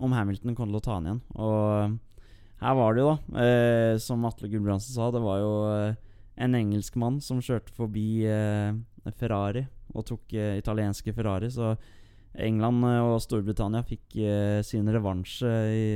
[0.00, 1.22] om Hamilton kom til å ta han igjen.
[1.38, 1.96] Og
[2.60, 5.98] her var det jo, da, eh, som Atle Gulbrandsen sa, det var jo eh,
[6.40, 8.72] en engelskmann som kjørte forbi eh,
[9.18, 11.50] Ferrari og tok eh, italienske Ferrari.
[11.52, 11.74] Så
[12.40, 14.20] England eh, og Storbritannia fikk
[14.66, 15.88] sin revansj i,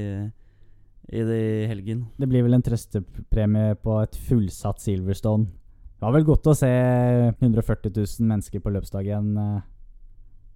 [1.14, 2.06] i det helgen.
[2.18, 5.48] Det blir vel en trøstepremie på et fullsatt Silverstone.
[5.94, 9.30] Det var vel godt å se 140 000 mennesker på løpsdagen.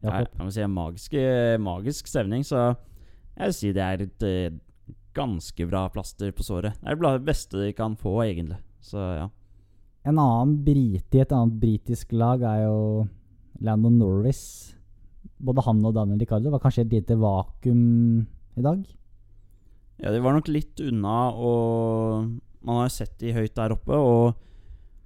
[0.05, 0.35] Jakob?
[0.43, 1.15] Må si magisk,
[1.63, 2.75] magisk stemning, så
[3.39, 4.27] jeg vil si det er et
[5.17, 6.77] ganske bra plaster på såret.
[6.83, 8.59] Det er det beste de kan få, egentlig.
[8.85, 9.29] Så ja.
[10.07, 13.07] En annen brite i et annet britisk lag er jo
[13.65, 14.79] Landon Norris
[15.39, 18.27] både han og Daniel Ricardo var kanskje et lite vakuum
[18.59, 18.83] i dag?
[19.99, 22.29] Ja, de var nok litt unna, og
[22.63, 23.99] man har jo sett de høyt der oppe.
[23.99, 24.35] Og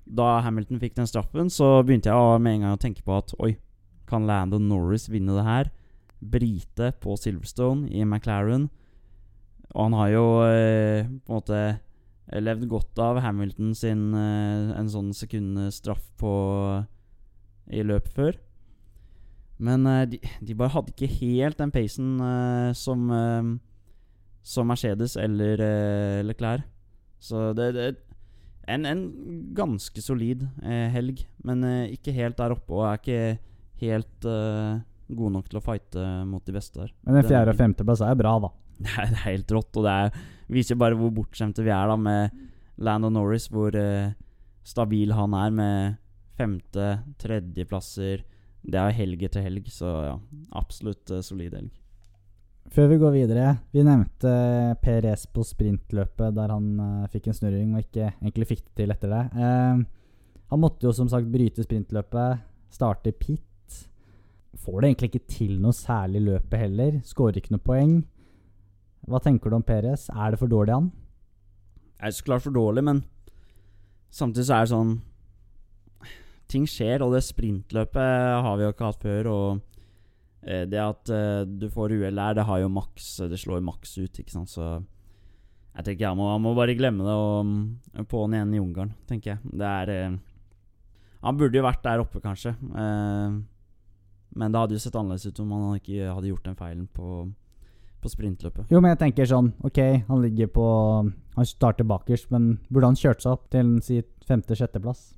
[0.05, 3.33] da Hamilton fikk den straffen, så begynte jeg med en gang å tenke på at
[3.41, 3.55] oi,
[4.09, 5.71] kan Landon Norris vinne det her?
[6.21, 8.69] Brite på Silverstone i McLaren.
[9.73, 11.63] Og han har jo eh, på en måte
[12.31, 16.33] levd godt av Hamilton sin eh, en sånn sekundstraff på
[17.73, 18.39] i løp før.
[19.63, 23.53] Men uh, de, de, bare hadde ikke helt den pacen uh, som, uh,
[24.43, 25.63] som Mercedes eller
[26.27, 26.67] Leclerc.
[27.23, 27.99] Så det, er
[28.67, 29.03] en, en,
[29.55, 31.63] ganske solid helg, men
[31.95, 33.21] ikke helt der oppe, og er ikke
[33.79, 36.91] helt god nok til å fighte mot de beste der.
[37.07, 38.51] Men en fjerde- og femteplass er bra, da.
[38.83, 41.91] Det er, det er helt rått, og det er, viser bare hvor bortskjemte vi er
[41.91, 42.37] da med
[42.83, 43.75] Landon Norris, hvor
[44.63, 45.97] stabil han er med
[46.39, 48.23] femte-, tredjeplasser
[48.63, 50.17] det er helg etter helg, så ja,
[50.59, 51.79] absolutt uh, solid helg.
[52.73, 54.33] Før vi går videre, vi nevnte
[54.85, 58.95] PRS på sprintløpet, der han uh, fikk en snurring og ikke egentlig fikk det til
[58.95, 59.25] etter det.
[59.35, 63.41] Uh, han måtte jo som sagt bryte sprintløpet, starte pit.
[64.63, 66.99] Får det egentlig ikke til noe særlig løpet heller.
[67.09, 67.95] Skårer ikke noe poeng.
[69.09, 70.07] Hva tenker du om Perez?
[70.11, 70.93] Er det for dårlig, han?
[71.99, 73.03] Det er så klart for dårlig, men
[74.13, 74.95] samtidig så er det sånn
[76.53, 79.31] ting skjer, og det sprintløpet har vi jo ikke hatt før.
[79.33, 79.47] Og
[80.45, 83.97] eh, det at eh, du får uhell der, det har jo maks Det slår maks
[83.99, 84.53] ut, ikke sant.
[84.53, 84.67] Så
[85.73, 89.35] jeg tenker jeg må, jeg må bare glemme det og på'n igjen i Ungarn, tenker
[89.35, 89.55] jeg.
[89.63, 90.19] Det er eh,
[91.23, 92.57] Han burde jo vært der oppe, kanskje.
[94.33, 97.29] Men det hadde jo sett annerledes ut om han ikke hadde gjort den feilen på,
[98.03, 98.69] på sprintløpet.
[98.73, 100.67] Jo, men jeg tenker sånn Ok, han ligger på
[101.37, 105.13] Han starter bakerst, men burde han kjørt seg opp til si femte-sjetteplass?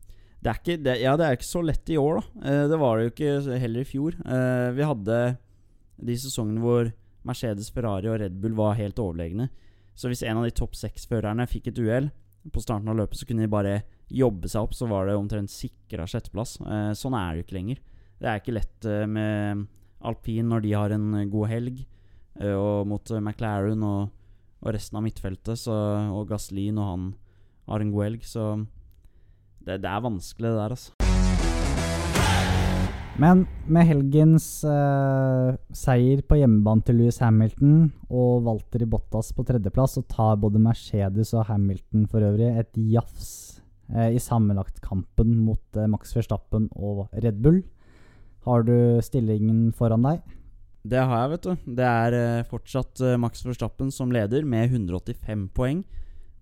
[0.44, 2.50] Det er ikke, det, ja, det er ikke så lett i år, da.
[2.50, 4.16] Eh, det var det jo ikke heller i fjor.
[4.20, 5.20] Eh, vi hadde
[6.04, 6.90] de sesongene hvor
[7.24, 9.48] Mercedes, Ferrari og Red Bull var helt overlegne.
[9.96, 12.10] Så hvis en av de topp seks-førerne fikk et uhell
[12.52, 13.78] på starten av løpet, så kunne de bare
[14.12, 16.58] jobbe seg opp, så var det omtrent sikra sjetteplass.
[16.60, 17.80] Eh, sånn er det jo ikke lenger.
[18.20, 19.64] Det er ikke lett med
[20.04, 21.80] alpin når de har en god helg,
[22.42, 24.10] og mot McLaren og,
[24.64, 25.74] og, resten av midtfeltet, så,
[26.10, 27.08] og Gaslin og han
[27.70, 28.26] har en god helg.
[28.26, 28.48] Så
[29.64, 31.04] det, det, er vanskelig, det der, altså.
[33.14, 39.44] Men med helgens uh, seier på hjemmebane til Louis Hamilton og Walter i Bottas på
[39.46, 43.28] tredjeplass, så tar både Mercedes og Hamilton for øvrig et jafs
[43.94, 47.62] uh, i sammenlagtkampen mot uh, Max Verstappen og Red Bull.
[48.48, 50.34] Har du stillingen foran deg?
[50.84, 51.70] Det har jeg, vet du.
[51.80, 55.80] Det er fortsatt Max Verstappen som leder med 185 poeng,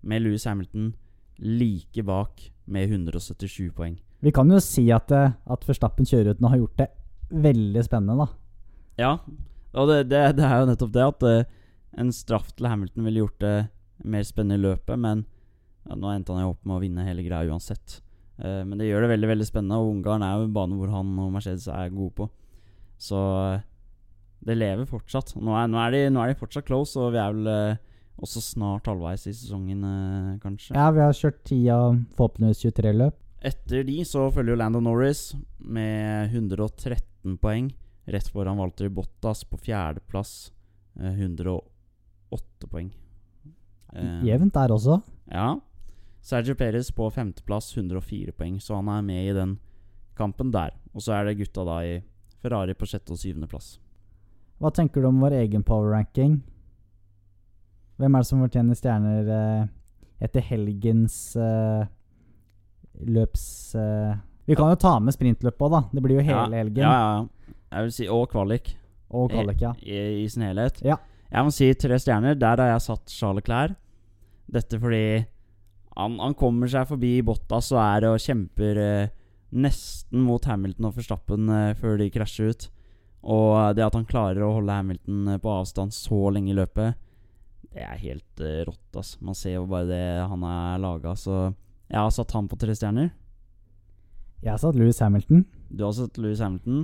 [0.03, 0.91] med Louis Hamilton
[1.39, 3.97] like bak med 177 poeng.
[4.23, 6.87] Vi kan jo si at, eh, at Verstappen kjører ut nå har gjort det
[7.43, 8.27] veldig spennende, da.
[9.01, 9.11] Ja,
[9.73, 11.49] og det, det, det er jo nettopp det at eh,
[11.99, 13.55] en straff til Hamilton ville gjort det
[14.07, 15.25] mer spennende i løpet, men
[15.83, 17.99] ja, nå endte han jo opp med å vinne hele greia uansett.
[18.37, 20.93] Eh, men det gjør det veldig veldig spennende, og Ungarn er jo en bane hvor
[20.93, 22.29] han og Mercedes er gode på.
[23.01, 23.65] Så eh,
[24.43, 25.33] det lever fortsatt.
[25.39, 27.81] Nå er, nå er, de, nå er de fortsatt close, og vi er vel eh,
[28.23, 30.75] også snart halvveis i sesongen, eh, kanskje.
[30.75, 33.19] Ja, vi har kjørt ti av forhåpentligvis 23 løp.
[33.43, 37.71] Etter de så følger jo Lando Norris med 113 poeng.
[38.07, 40.51] Rett foran Walter Bottas på fjerdeplass.
[40.99, 42.91] Eh, 108 poeng.
[43.93, 45.01] Eh, Jevnt der også.
[45.31, 45.53] Ja.
[46.23, 48.59] Sergio Perez på femteplass, 104 poeng.
[48.63, 49.57] Så han er med i den
[50.15, 50.75] kampen der.
[50.93, 51.97] Og så er det gutta da i
[52.43, 53.77] Ferrari på sjette og syvendeplass.
[54.61, 56.41] Hva tenker du om vår egen power ranking?
[58.01, 59.65] Hvem er det som fortjener stjerner eh,
[60.23, 61.85] etter helgens eh,
[63.07, 63.45] løps...
[63.79, 64.13] Eh.
[64.49, 65.81] Vi kan jo ta med sprintløpet òg, da.
[65.93, 66.83] Det blir jo hele helgen.
[66.83, 67.53] Ja, ja, ja.
[67.73, 68.73] Jeg vil si Og kvalik.
[69.13, 69.71] Og kvalik, ja.
[69.81, 70.81] I, I sin helhet.
[70.85, 70.97] Ja.
[71.33, 72.37] Jeg må si tre stjerner.
[72.37, 73.75] Der har jeg satt Charles Clair.
[74.53, 75.23] Dette fordi
[75.97, 79.11] han, han kommer seg forbi Bottas og er og kjemper eh,
[79.53, 82.67] nesten mot Hamilton og Forstappen eh, før de krasjer ut.
[83.23, 86.99] Og det at han klarer å holde Hamilton eh, på avstand så lenge i løpet,
[87.73, 88.97] det er helt uh, rått.
[88.99, 91.15] ass Man ser jo bare det han er laga.
[91.17, 91.37] Så
[91.87, 93.09] jeg har satt han på tre stjerner.
[94.43, 95.45] Jeg har satt Louis Hamilton.
[95.71, 96.83] Du har satt Louis Hamilton.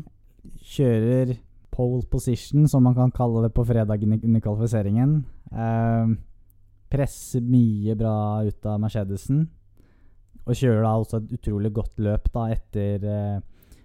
[0.64, 1.36] Kjører
[1.76, 5.14] pole position, som man kan kalle det på fredagen under kvalifiseringen.
[5.54, 6.16] Uh,
[6.90, 9.46] presser mye bra ut av Mercedesen.
[10.48, 13.42] Og kjører da også et utrolig godt løp da etter uh,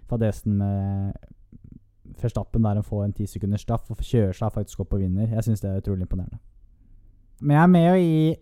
[0.09, 1.34] fadesen med
[2.23, 5.27] Verstappen der å får en ti sekunders straff og kjører seg faktisk opp og vinner.
[5.33, 6.39] Jeg syns det er utrolig imponerende.
[7.41, 8.35] Men jeg er med å gi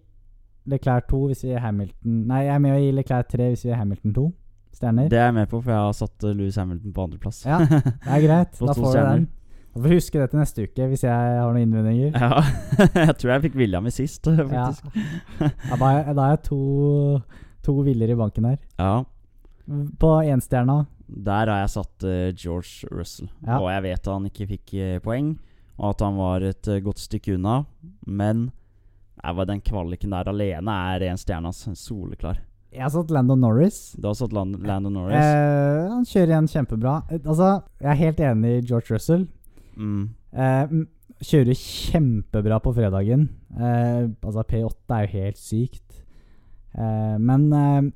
[0.74, 3.66] Leclerc 2 hvis vi gir Hamilton Nei, jeg er med å gi Leclerc 3 hvis
[3.66, 4.26] vi gir Hamilton 2
[4.74, 5.08] stjerner.
[5.12, 7.46] Det er jeg med på, for jeg har satt eh, Louis Hamilton på andreplass.
[7.46, 8.60] Ja, Det er greit.
[8.60, 9.26] Da får du den.
[9.74, 12.14] Du får huske det til neste uke hvis jeg har noen innvendinger.
[12.14, 12.44] Ja,
[13.08, 15.00] jeg tror jeg fikk William i sist, faktisk.
[15.42, 16.60] Ja, da, er, da er jeg to,
[17.66, 18.60] to viller i banken her.
[18.78, 18.94] Ja.
[20.00, 20.84] På énstjerna
[21.14, 23.30] Der har jeg satt uh, George Russell.
[23.46, 23.60] Ja.
[23.60, 25.36] Og jeg vet han ikke fikk eh, poeng,
[25.78, 27.60] og at han var et uh, godt stykke unna.
[28.08, 28.48] Men
[29.20, 31.54] jeg var den kvaliken der alene er en stjerne.
[31.54, 31.68] ass.
[31.80, 32.42] Soleklar.
[32.74, 33.94] Jeg har satt Lando Norris.
[34.02, 35.20] Du har satt Land Lando Norris.
[35.22, 36.96] Eh, han kjører igjen kjempebra.
[37.20, 39.28] Altså, jeg er helt enig i George Russell.
[39.78, 40.08] Mm.
[40.34, 40.74] Eh,
[41.30, 43.28] kjører kjempebra på fredagen.
[43.54, 46.02] Eh, altså, P8 er jo helt sykt.
[46.74, 47.94] Eh, men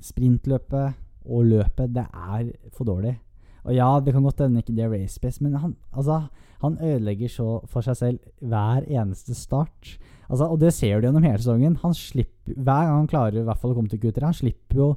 [0.00, 0.96] sprintløpet
[1.30, 3.14] og løpet, det er for dårlig.
[3.64, 6.22] Og ja, det kan godt hende ikke det er race pace, men han, altså,
[6.62, 9.96] han ødelegger så for seg selv hver eneste start.
[10.30, 11.78] Altså, og det ser du gjennom hele sesongen.
[11.82, 14.80] Han slipper, hver gang han klarer i hvert fall å komme til Q3, han slipper
[14.80, 14.90] jo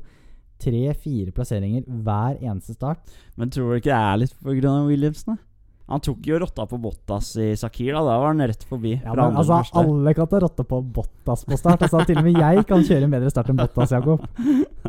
[0.64, 3.02] tre-fire plasseringer hver eneste start.
[3.36, 4.78] Men tror du ikke det er litt pga.
[4.88, 5.36] Williamsen?
[5.36, 5.53] da?
[5.92, 8.02] Han tok jo rotta på Bottas i Sakir, da.
[8.08, 8.94] Da var han rett forbi.
[9.04, 11.84] Ja, men altså, alle kan ta rotta på Bottas på start.
[11.84, 14.24] Altså, til og med jeg kan kjøre en bedre start enn Bottas, Jakob.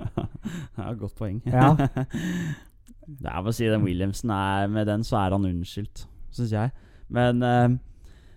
[0.79, 1.41] ja, godt poeng.
[1.51, 1.73] Ja.
[3.11, 6.55] det er bare å si den Williamsen er Med den så er han unnskyldt, syns
[6.55, 6.71] jeg.
[7.13, 7.75] Men uh,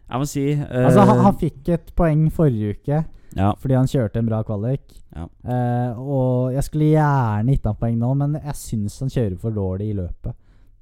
[0.08, 3.04] jeg må si uh, Altså, han, han fikk et poeng forrige uke
[3.38, 3.52] Ja.
[3.62, 4.98] fordi han kjørte en bra kvalik.
[5.13, 5.30] Ja.
[5.46, 9.54] Uh, og jeg skulle gjerne gitt ham poeng nå, men jeg syns han kjører for
[9.54, 10.34] dårlig i løpet.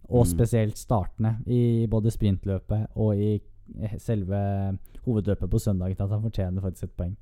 [0.10, 0.32] Og Mm.
[0.38, 3.42] spesielt startene, i både sprintløpet og i
[3.98, 7.16] selve hovedløpet på søndagen, at han fortjener faktisk et poeng.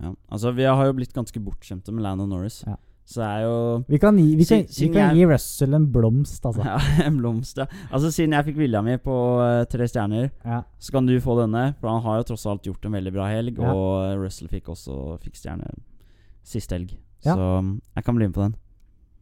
[0.00, 0.12] ja.
[0.32, 2.64] Altså, vi har jo blitt ganske bortskjemte med Landon Norris.
[2.66, 2.74] Ja.
[3.06, 5.86] Så det er jo Vi kan gi, vi kan, vi kan jeg- gi Russell en
[5.92, 6.64] blomst, altså.
[6.64, 7.66] ja, en blomst, ja.
[7.92, 10.62] Altså, siden jeg fikk vilja mi på uh, tre stjerner, Ja.
[10.80, 11.74] så kan du få denne.
[11.80, 15.20] For han har jo tross alt gjort en veldig bra helg, og Russell fikk også
[15.20, 15.68] fikk stjerne
[16.42, 16.96] sist helg.
[17.22, 17.36] Så
[17.94, 18.54] jeg kan bli med på den.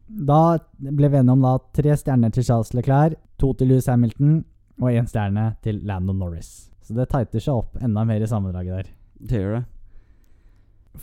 [0.07, 4.41] Da ble vi enige om da tre stjerner til Charles Leclerc, to til Louis Hamilton
[4.81, 6.69] og én stjerne til Landon Norris.
[6.83, 8.89] Så det tighter seg opp enda mer i sammendraget der.
[9.23, 9.63] Det gjør det.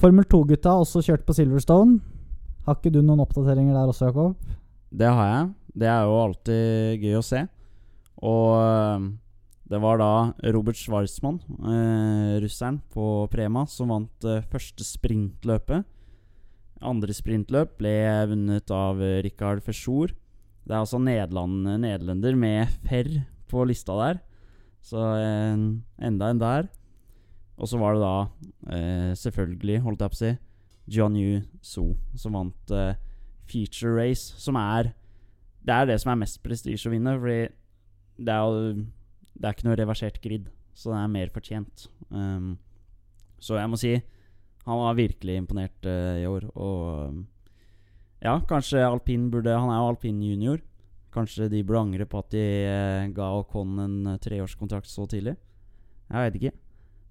[0.00, 1.98] Formel 2-gutta har også kjørt på Silverstone.
[2.66, 4.36] Har ikke du noen oppdateringer der også, Jakob?
[4.90, 5.48] Det har jeg.
[5.80, 7.42] Det er jo alltid gøy å se.
[8.20, 9.08] Og øh,
[9.70, 10.10] det var da
[10.52, 15.86] Robert Schwarzmann, eh, russeren, på Prema, som vant eh, første sprintløpet.
[16.80, 17.94] Andre sprintløp ble
[18.30, 20.14] vunnet av Rikard Fersjour.
[20.64, 23.10] Det er altså nederlender med Ferr
[23.50, 24.20] på lista der.
[24.80, 26.70] Så en, enda en der.
[27.60, 30.30] Og så var det da eh, selvfølgelig, holdt jeg på å si,
[30.90, 32.96] John Yu So som vant eh,
[33.50, 34.94] feature race, som er
[35.60, 37.50] Det er det som er mest prestisje å vinne, fordi
[38.16, 38.72] det er jo
[39.36, 41.86] Det er ikke noe reversert grid, så det er mer fortjent.
[42.10, 42.58] Um,
[43.40, 43.92] så jeg må si
[44.66, 46.44] Han har virkelig imponert eh, i år.
[46.54, 47.20] Og um,
[48.22, 50.60] ja, kanskje alpin burde Han er jo alpin junior.
[51.14, 55.36] Kanskje de burde angre på at de eh, ga Ocon en eh, treårskontrakt så tidlig.
[56.10, 56.52] Jeg veit ikke.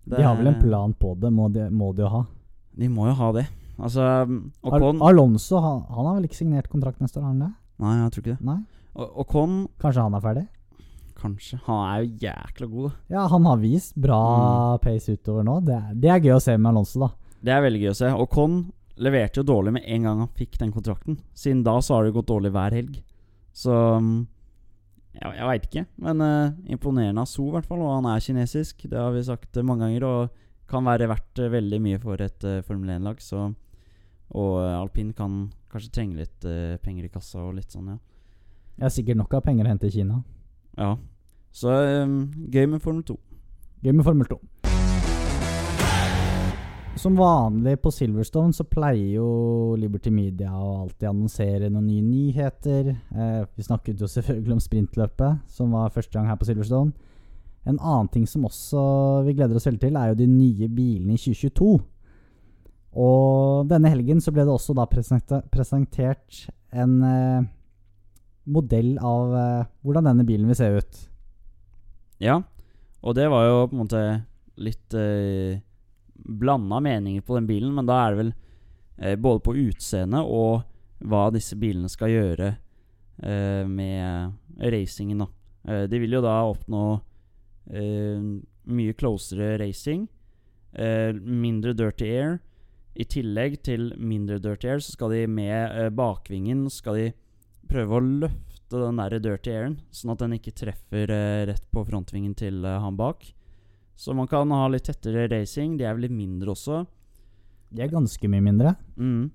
[0.09, 2.21] De har vel en plan på det, må de, må de jo ha.
[2.79, 3.45] De må jo ha det.
[3.79, 4.01] Altså,
[4.63, 7.51] Ocon Al Alonso han, han har vel ikke signert kontrakt neste år, har han det?
[7.79, 8.47] Nei, jeg tror ikke det.
[8.47, 8.57] Nei?
[8.99, 10.45] Og Ocon Kanskje han er ferdig?
[11.19, 11.59] Kanskje.
[11.67, 12.91] Han er jo jækla god, da.
[13.15, 14.79] Ja, han har vist bra Mm.
[14.83, 15.57] pace utover nå.
[15.67, 17.09] Det er, det er gøy å se med Alonso, da.
[17.39, 18.09] Det er veldig gøy å se.
[18.15, 18.59] Og Con
[18.99, 21.19] leverte jo dårlig med en gang han fikk den kontrakten.
[21.37, 22.99] Siden da så har det gått dårlig hver helg.
[23.55, 23.73] Så
[25.19, 25.85] ja, Jeg, veit ikke.
[26.03, 27.81] Men uh, imponerende av So, i hvert fall.
[27.83, 28.85] Og han er kinesisk.
[28.87, 30.05] Det har vi sagt uh, mange ganger.
[30.07, 33.23] Og kan være verdt uh, veldig mye for et eh, Formel 1-lag.
[33.23, 33.47] Så
[34.29, 36.45] Og alpin kan kanskje trenge litt
[36.83, 37.97] penger i kassa og litt sånn, ja.
[38.77, 40.19] Jeg har sikkert nok av penger å hente i Kina.
[40.77, 40.91] Ja.
[41.51, 42.19] Så um,
[42.53, 43.17] gøy med Formel 2.
[43.83, 44.37] Gøy med Formel 2.
[46.99, 49.27] Som vanlig på Silverstone så pleier jo
[49.79, 52.89] Liberty Media å alltid annonsere noen nye nyheter.
[52.91, 56.91] Eh, vi snakket jo selvfølgelig om sprintløpet, som var første gang her på Silverstone.
[57.63, 58.81] En annen ting som også
[59.23, 61.77] vi gleder oss veldig til, er jo de nye bilene i 2022.
[62.99, 66.41] Og denne helgen så ble det også da presentert,
[66.75, 67.47] en eh,
[68.51, 71.01] modell av eh, hvordan denne bilen vil se ut.
[72.19, 72.41] Ja,
[72.99, 74.05] og det var jo på en måte
[74.59, 75.63] litt eh,
[76.29, 78.33] blanda meninger på den bilen, men da er det vel
[78.97, 80.61] eh, både på utseende og
[80.99, 82.49] hva disse bilene skal gjøre
[83.23, 85.29] eh, med racingen, da.
[85.67, 86.83] Eh, de vil jo da oppnå
[87.71, 88.19] eh,
[88.69, 90.07] mye closere racing,
[90.73, 92.37] eh, mindre dirty air.
[92.99, 97.09] I tillegg til mindre dirty air, så skal de med eh, bakvingen skal de
[97.69, 101.09] prøve å løfte den der dirty airen, sånn at den ikke treffer
[101.49, 103.23] rett på frontvingen til han bak.
[103.99, 105.75] Så man kan ha litt tettere racing.
[105.75, 106.85] De er vel litt mindre også.
[107.69, 108.71] De er ganske mye mindre.
[108.95, 109.27] Mm.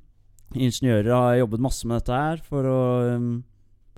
[0.54, 2.80] Ingeniører har jobbet masse med dette her for å,
[3.12, 3.28] um,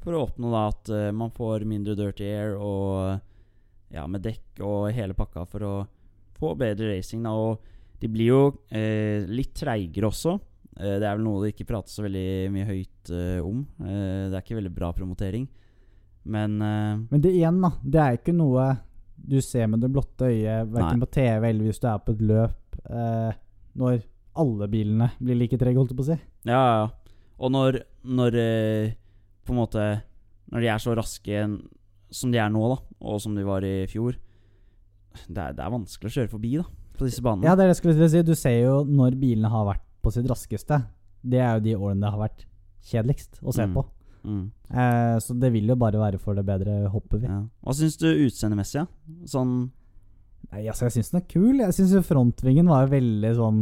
[0.02, 3.20] for å oppnå da at eh, man får mindre dirty air og
[3.94, 5.74] ja, med dekk og hele pakka for å
[6.40, 7.22] få bedre racing.
[7.22, 7.36] Da.
[7.36, 8.42] Og de blir jo
[8.74, 10.34] eh, litt treigere også.
[10.80, 13.62] Eh, det er vel noe det ikke prates så veldig mye høyt eh, om.
[13.86, 15.46] Eh, det er ikke veldig bra promotering.
[16.26, 17.70] Men Men det igjen, da.
[17.86, 18.64] Det er ikke noe
[19.26, 22.20] du ser med det blotte øyet, verken på TV eller hvis du er på et
[22.22, 23.32] løp, eh,
[23.76, 23.98] når
[24.36, 26.18] alle bilene blir like trege, holdt jeg på å si.
[26.46, 26.86] Ja, ja.
[27.38, 28.92] Og når, når eh,
[29.44, 29.82] På en måte
[30.50, 31.40] Når de er så raske
[32.10, 34.16] som de er nå, da, og som de var i fjor
[35.26, 36.64] Det er, det er vanskelig å kjøre forbi, da,
[36.96, 37.44] på disse banene.
[37.44, 38.22] Ja, det er det jeg skulle si.
[38.24, 40.78] Du ser jo når bilene har vært på sitt raskeste.
[41.26, 42.44] Det er jo de årene det har vært
[42.86, 43.74] kjedeligst å se Mm.
[43.74, 43.84] på.
[44.26, 47.26] Mm, Eh, så det vil jo bare være for det bedre, håper vi.
[47.30, 47.40] ja.
[47.62, 48.80] Hva syns du utseendemessig?
[48.82, 48.86] Ja?
[49.30, 49.70] Sånn
[50.52, 51.58] Nei, altså, jeg syns den er kul.
[51.62, 53.60] Jeg syns frontvingen var veldig sånn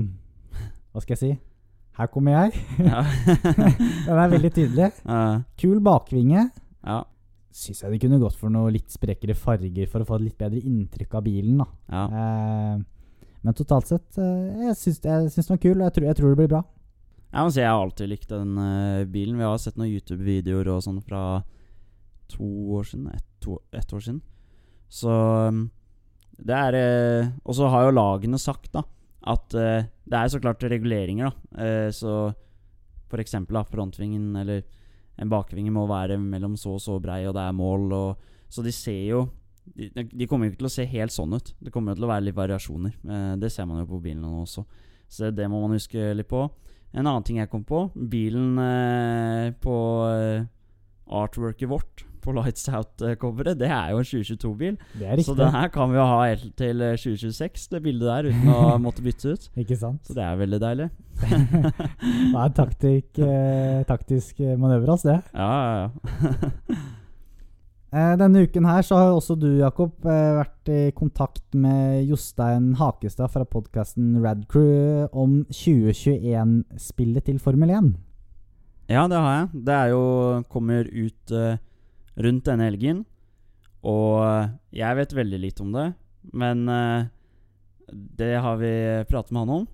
[0.93, 1.31] Hva skal jeg si?
[1.97, 2.59] Her kommer jeg.
[2.83, 3.05] Ja.
[4.09, 4.89] Den er veldig tydelig.
[5.61, 6.49] Kul bakvinge.
[6.85, 7.03] ja.
[7.55, 10.39] Syns jeg de kunne gått for noe litt sprekere farger for å få et litt
[10.41, 11.61] bedre inntrykk av bilen.
[11.63, 12.05] da ja.
[12.19, 12.81] Eh,
[13.45, 16.17] men totalt sett, eh, jeg syns jeg syns den var kul, og jeg tror, jeg
[16.19, 16.63] tror det blir bra.
[17.35, 19.39] Jeg må si jeg har alltid likt den uh, bilen.
[19.41, 21.43] Vi har sett noen YouTube-videoer og sånn fra
[22.31, 23.09] to år siden.
[23.11, 24.21] Ett to, år siden.
[24.87, 25.11] Så
[25.51, 25.65] um,
[26.39, 28.85] det er uh, Og så har jo lagene sagt da
[29.35, 31.91] at uh, det er så klart reguleringer, da.
[31.97, 32.13] Så
[33.09, 34.61] for eksempel da, frontvingen eller
[35.17, 38.63] en bakvinge må være mellom så og så brei, og det er mål, og Så
[38.63, 39.23] de ser jo
[39.65, 41.55] de, de kommer jo ikke til å se helt sånn ut.
[41.59, 42.99] Det kommer jo til å være litt variasjoner.
[43.41, 44.67] Det ser man jo på bilene nå også.
[45.09, 46.45] Så det må man huske litt på.
[46.95, 47.89] En annen ting jeg kom på.
[48.11, 49.77] Bilen eh, på
[50.09, 50.45] eh,
[51.11, 54.77] artworket vårt på Lights Out-coveret, det er jo en 2022-bil.
[54.97, 58.09] Det er Så den her kan vi jo ha helt til eh, 2026, det bildet
[58.09, 59.49] der, uten å måtte bytte ut.
[59.61, 60.01] Ikke sant?
[60.09, 60.91] Så det er veldig deilig.
[61.25, 65.21] Det er taktikk, eh, taktisk eh, manøver, altså, det.
[65.37, 66.81] Ja, ja, ja.
[67.95, 72.73] Eh, denne uken her så har også du, Jakob, eh, vært i kontakt med Jostein
[72.81, 77.93] Hakestad fra podkasten Radcrew om 2021-spillet til Formel 1.
[78.91, 79.63] Ja, det har jeg.
[79.69, 80.03] Det jo
[80.51, 81.55] kommer ut uh,
[82.19, 83.05] rundt denne helgen.
[83.87, 85.87] Og jeg vet veldig litt om det,
[86.35, 87.07] men uh,
[87.95, 88.75] det har vi
[89.07, 89.67] pratet med han om.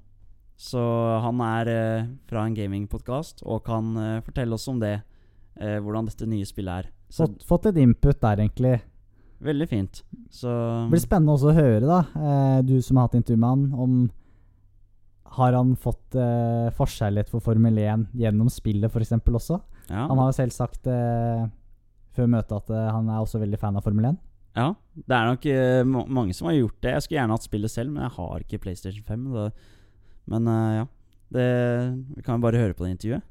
[0.60, 0.84] Så
[1.24, 3.96] han er uh, fra en gamingpodkast og kan
[4.28, 4.98] fortelle oss om det.
[5.60, 6.99] hvordan dette nye spillet er.
[7.11, 8.80] Så Fått, fått et input der, egentlig.
[9.42, 10.02] veldig fint.
[10.30, 10.48] Så
[10.86, 13.64] Det blir spennende også å høre, da, eh, du som har hatt intervju med han,
[13.74, 14.11] om
[15.36, 19.12] har han fått eh, forkjærlighet for Formel 1 gjennom spillet f.eks.
[19.26, 19.61] også?
[19.88, 21.44] ja, Han har jo selv sagt eh,
[22.16, 24.18] før møtet at eh, han er også veldig fan av Formel 1.
[24.58, 24.74] ja,
[25.06, 26.94] det er nok eh, mange som har gjort det.
[26.96, 29.28] Jeg skulle gjerne hatt spillet selv, men jeg har ikke PlayStation 5.
[29.36, 29.52] Det,
[30.34, 30.86] Men eh, ja.
[31.30, 31.46] Det,
[32.16, 33.22] vi kan bare høre på det intervjuet.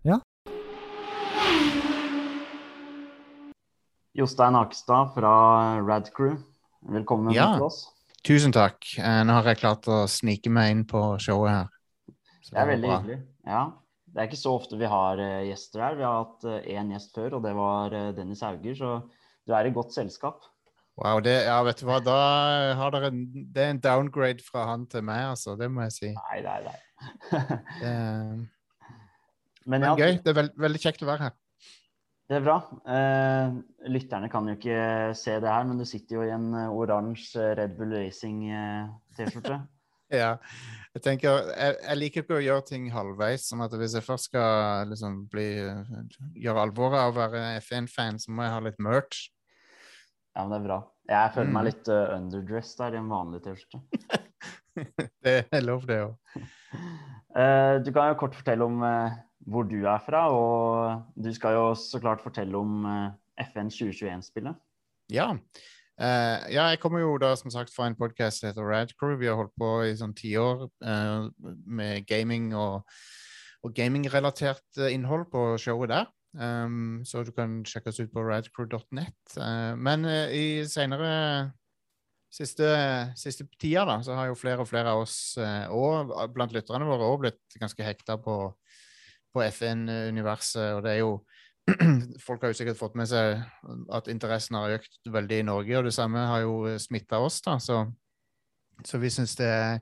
[4.20, 5.32] Jostein Akestad fra
[5.88, 6.36] Rad Crew.
[6.92, 7.54] Velkommen Ja.
[7.56, 7.86] til oss.
[8.24, 8.84] Tusen takk.
[9.00, 11.70] Eh, Nå har jeg klart å snike meg inn på showet her.
[12.44, 13.00] Så Det er veldig bra.
[13.00, 13.20] hyggelig.
[13.48, 13.72] Ja.
[14.12, 15.96] Det er ikke så ofte vi har eh, gjester her.
[15.96, 18.92] Vi har hatt én gjest før, og det var eh, Dennis Hauger, så
[19.48, 20.42] du er i godt selskap.
[20.98, 23.22] Wow, det, ja, vet du hva, da har dere en,
[23.54, 25.56] Det er en downgrade fra han til meg, altså.
[25.58, 26.10] Det må jeg si.
[26.12, 26.80] Nei, nei, nei.
[27.80, 27.94] Det,
[29.66, 30.18] Men men ja, gøy.
[30.24, 31.32] Det er veld, veldig kjekt å være her.
[32.30, 32.56] Det er bra.
[32.86, 33.56] Eh,
[33.90, 34.78] lytterne kan jo ikke
[35.18, 39.60] se det her, men du sitter jo i en eh, oransje Red Bull Racing-T-skjorte.
[40.10, 40.32] Ja.
[40.96, 43.44] Jeg tenker, jeg, jeg liker ikke å gjøre ting halvveis.
[43.46, 45.44] sånn at Hvis jeg først skal liksom bli,
[46.42, 49.20] gjøre alvor av å være F1-fan, så må jeg ha litt merch.
[50.34, 50.80] Ja, men det er bra.
[51.14, 51.70] Jeg føler meg Mm.
[51.70, 53.84] litt uh, underdressed der i en vanlig T-skjorte.
[55.30, 56.18] Det er lov, det òg.
[57.38, 59.14] Eh, du kan jo kort fortelle om eh,
[59.48, 64.58] hvor du er fra, og du skal jo så klart fortelle om eh, FN 2021-spillet.
[65.14, 65.32] Ja.
[66.00, 69.18] Uh, ja, jeg kommer jo da som sagt fra en podkast som heter Radcrew.
[69.20, 71.28] Vi har holdt på i sånn tiår uh,
[71.68, 72.88] med gaming og,
[73.64, 76.08] og gamingrelatert eh, innhold på showet der.
[76.40, 79.36] Um, så du kan sjekke oss ut på radcrew.net.
[79.36, 81.10] Uh, men uh, i senere
[82.34, 82.70] siste,
[83.18, 86.88] siste tida da, så har jo flere og flere av oss, eh, og blant lytterne
[86.88, 88.38] våre, òg blitt ganske hekta på,
[89.34, 90.76] på FN-universet.
[90.78, 91.20] Og det er jo
[92.26, 93.44] Folk har jo sikkert fått med seg
[93.94, 97.60] at interessen har økt veldig i Norge, og det samme har jo smitta oss, da.
[97.62, 97.84] Så,
[98.82, 99.76] så vi syns det er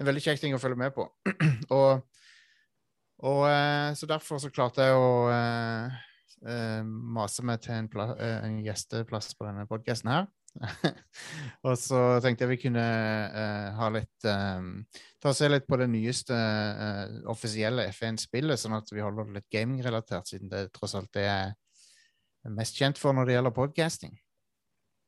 [0.00, 1.04] en veldig kjekk ting å følge med på.
[1.76, 2.06] og,
[3.28, 6.00] og eh, så derfor så klarte jeg å eh,
[6.48, 10.30] eh, mase meg til en, en gjesteplass på denne podkasten her.
[11.66, 14.80] og så tenkte jeg vi kunne uh, ha litt um,
[15.22, 19.38] Ta og Se litt på det nyeste uh, offisielle F1-spillet, sånn at vi holder det
[19.38, 21.54] litt gamingrelatert, siden det tross alt det er
[22.56, 24.14] mest kjent for når det gjelder podcasting.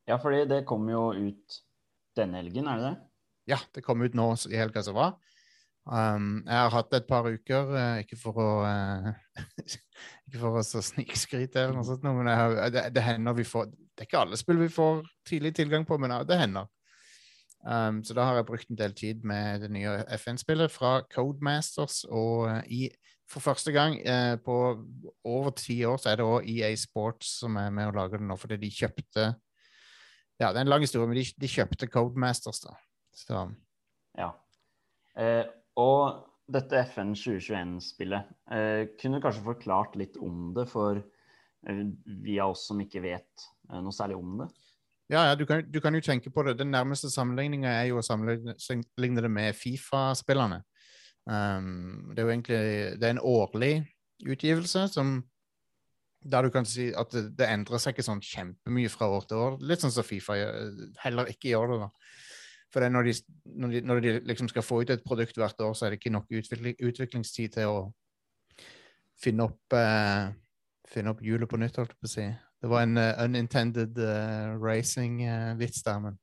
[0.09, 1.61] Ja, fordi det kommer jo ut
[2.19, 2.97] denne helgen, er det det?
[3.55, 5.17] Ja, det kom ut nå i helga som var.
[5.83, 9.09] Um, jeg har hatt det et par uker, uh, ikke for å uh,
[10.29, 13.73] Ikke for å snikskryte eller noe sånt, men jeg har, det, det hender vi får
[13.93, 16.71] Det er ikke alle spill vi får tidlig tilgang på, men det hender.
[17.63, 22.03] Um, så da har jeg brukt en del tid med det nye FN-spillet fra Codemasters,
[22.11, 22.81] og eh, i,
[23.31, 24.57] for første gang eh, på
[25.25, 28.27] over ti år så er det òg EA Sports som er med og lager det
[28.27, 29.29] nå, fordi de kjøpte
[30.41, 32.75] Ja, det er en lang historie, men de, de kjøpte Codemasters, da.
[33.15, 33.47] Så
[34.19, 34.33] Ja.
[35.15, 35.45] Eh,
[35.79, 40.99] og dette FN 2021-spillet, eh, kunne du kanskje forklart litt om det for
[41.63, 44.51] vi av oss som ikke vet eh, noe særlig om det?
[45.13, 46.57] Ja, ja du, kan, du kan jo tenke på det.
[46.59, 50.63] Den nærmeste sammenligninga er jo å sammenligne det med Fifa-spillerne.
[51.23, 52.63] Um, det er jo egentlig
[52.99, 53.75] det er en årlig
[54.27, 55.21] utgivelse som
[56.23, 59.43] der du kan si at det, det endrer seg ikke sånn kjempemye fra år til
[59.43, 59.57] år.
[59.67, 60.37] Litt sånn som Fifa
[61.03, 61.79] heller ikke gjør det.
[61.85, 61.89] da.
[62.73, 65.75] For når, de, når, de, når de liksom skal få ut et produkt hvert år,
[65.77, 67.83] så er det ikke nok utvikling, utviklingstid til å
[69.23, 70.31] finne opp eh,
[70.93, 72.27] finne opp hjulet på nytt, holdt jeg på å si.
[72.63, 76.19] Det var en uh, unintended uh, racing-vits der, men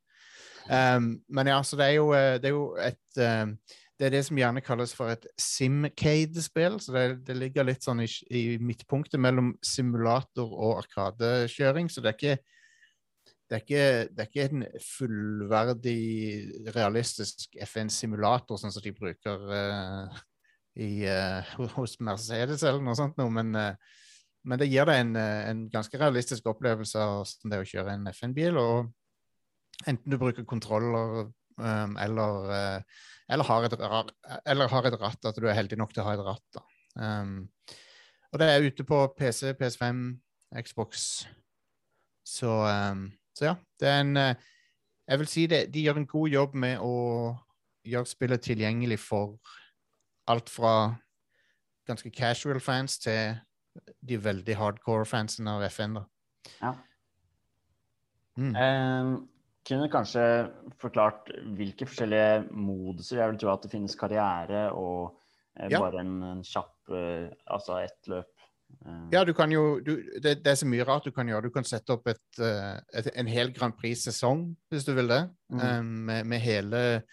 [0.69, 4.13] um, Men ja, så det er jo, eh, det er jo et eh, Det er
[4.13, 6.77] det som gjerne kalles for et Simcade-spill.
[6.79, 11.89] Så det, det ligger litt sånn i, i midtpunktet mellom simulator og arkadekjøring.
[11.91, 12.37] Så det er ikke
[13.49, 16.01] det er, ikke, det er ikke en fullverdig,
[16.75, 20.19] realistisk FN-simulator, sånn som de bruker uh,
[20.77, 23.97] i, uh, hos Mercedes eller noe sånt, noe, men, eh,
[24.47, 28.07] men det gir deg en, eh, en ganske realistisk opplevelse av det å kjøre en
[28.13, 28.57] FN-bil.
[28.57, 28.93] og
[29.87, 31.29] Enten du bruker kontroller
[31.59, 32.81] um, eller, eh,
[33.29, 33.75] eller, har et,
[34.45, 36.61] eller har et ratt, at du er heldig nok til å ha et ratt.
[36.95, 37.49] Um,
[38.31, 40.01] og det er ute på PC, PS5,
[40.65, 41.25] Xbox.
[42.27, 44.35] Så, um, så ja, det er en eh,
[45.09, 46.97] Jeg vil si det, de gjør en god jobb med å
[47.87, 49.39] gjøre spillet tilgjengelig for
[50.29, 50.73] alt fra
[51.89, 53.39] ganske casual fans til
[54.01, 55.93] de veldig hardcore fansene av FN.
[55.99, 56.05] da.
[56.61, 56.73] Ja.
[58.39, 58.55] Mm.
[58.55, 59.19] Eh,
[59.67, 60.23] kunne du kanskje
[60.81, 63.19] forklart hvilke forskjellige moduser?
[63.21, 65.17] Jeg vil tro at det finnes karriere og
[65.59, 65.79] eh, Ja.
[65.83, 68.31] bare en, en kjapp eh, Altså ett løp.
[68.85, 71.43] Eh, Ja, du kan jo du, det, det er så mye rart du kan gjøre.
[71.49, 75.23] Du kan sette opp et, eh, et, en hel Grand Prix-sesong, hvis du vil det,
[75.51, 75.59] Mm.
[75.59, 77.03] eh, med, med hele,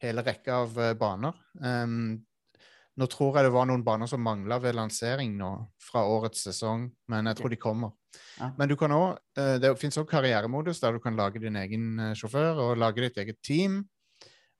[0.00, 1.34] hele rekka av eh, baner.
[1.60, 2.24] Um,
[3.00, 6.84] nå tror jeg det var noen baner som mangla ved lansering nå, fra årets sesong,
[7.08, 7.94] men jeg tror de kommer.
[8.36, 8.50] Ja.
[8.58, 11.94] Men du kan også, eh, det finnes også karrieremodus der du kan lage din egen
[12.00, 13.84] eh, sjåfør og lage ditt eget team.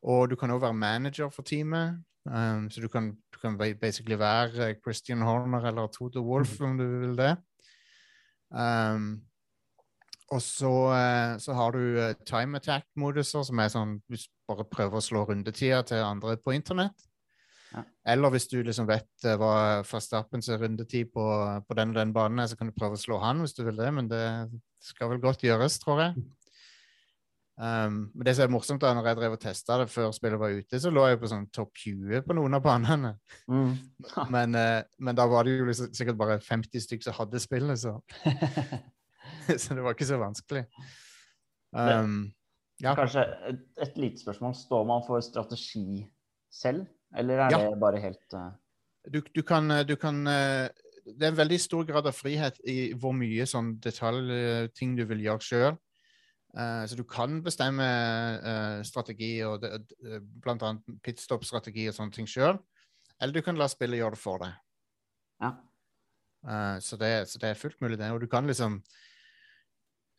[0.00, 2.00] Og du kan også være manager for teamet.
[2.24, 6.84] Um, så du kan, du kan basically være Christian Horner eller Toto Wolff om du
[7.00, 7.34] vil det.
[8.50, 9.20] Um,
[10.30, 10.72] og så,
[11.42, 15.80] så har du time attack-moduser, som er sånn hvis du bare prøver å slå rundetida
[15.82, 17.09] til andre på internett.
[17.70, 17.84] Ja.
[18.12, 21.24] Eller hvis du liksom vet eh, hva Verstappens rundetid på,
[21.66, 23.62] på den og den banen er, så kan du prøve å slå han hvis du
[23.66, 24.24] vil det, men det
[24.82, 26.28] skal vel godt gjøres, tror jeg.
[27.60, 30.40] Um, men det som er morsomt, da, når jeg drev og testa det før spillet
[30.40, 33.10] var ute, så lå jeg på sånn topp 20 på noen av banene.
[33.52, 33.74] Mm.
[34.34, 37.82] Men, uh, men da var det jo liksom, sikkert bare 50 stykker som hadde spillet,
[37.82, 37.98] så,
[39.62, 40.64] så det var ikke så vanskelig.
[41.76, 42.30] Um,
[42.80, 42.94] ja.
[42.96, 44.56] Kanskje et, et lite spørsmål.
[44.56, 46.00] Står man for strategi
[46.48, 46.86] selv,
[47.16, 47.58] eller er Ja.
[47.70, 48.50] det bare helt uh...
[49.08, 50.68] du, du kan, eh, du kan uh,
[51.04, 55.24] Det er en veldig stor grad av frihet i hvor mye sånn detaljting du vil
[55.24, 55.78] gjøre sjøl.
[56.54, 57.86] så du kan bestemme
[58.84, 62.58] strategi, og annet pitstop-strategi og sånne ting sjøl.
[63.18, 64.54] Eller du kan la spillet gjøre det for deg.
[65.40, 65.50] Ja.
[66.80, 68.12] Så, det, så det er fullt mulig, det.
[68.12, 68.82] Og du kan liksom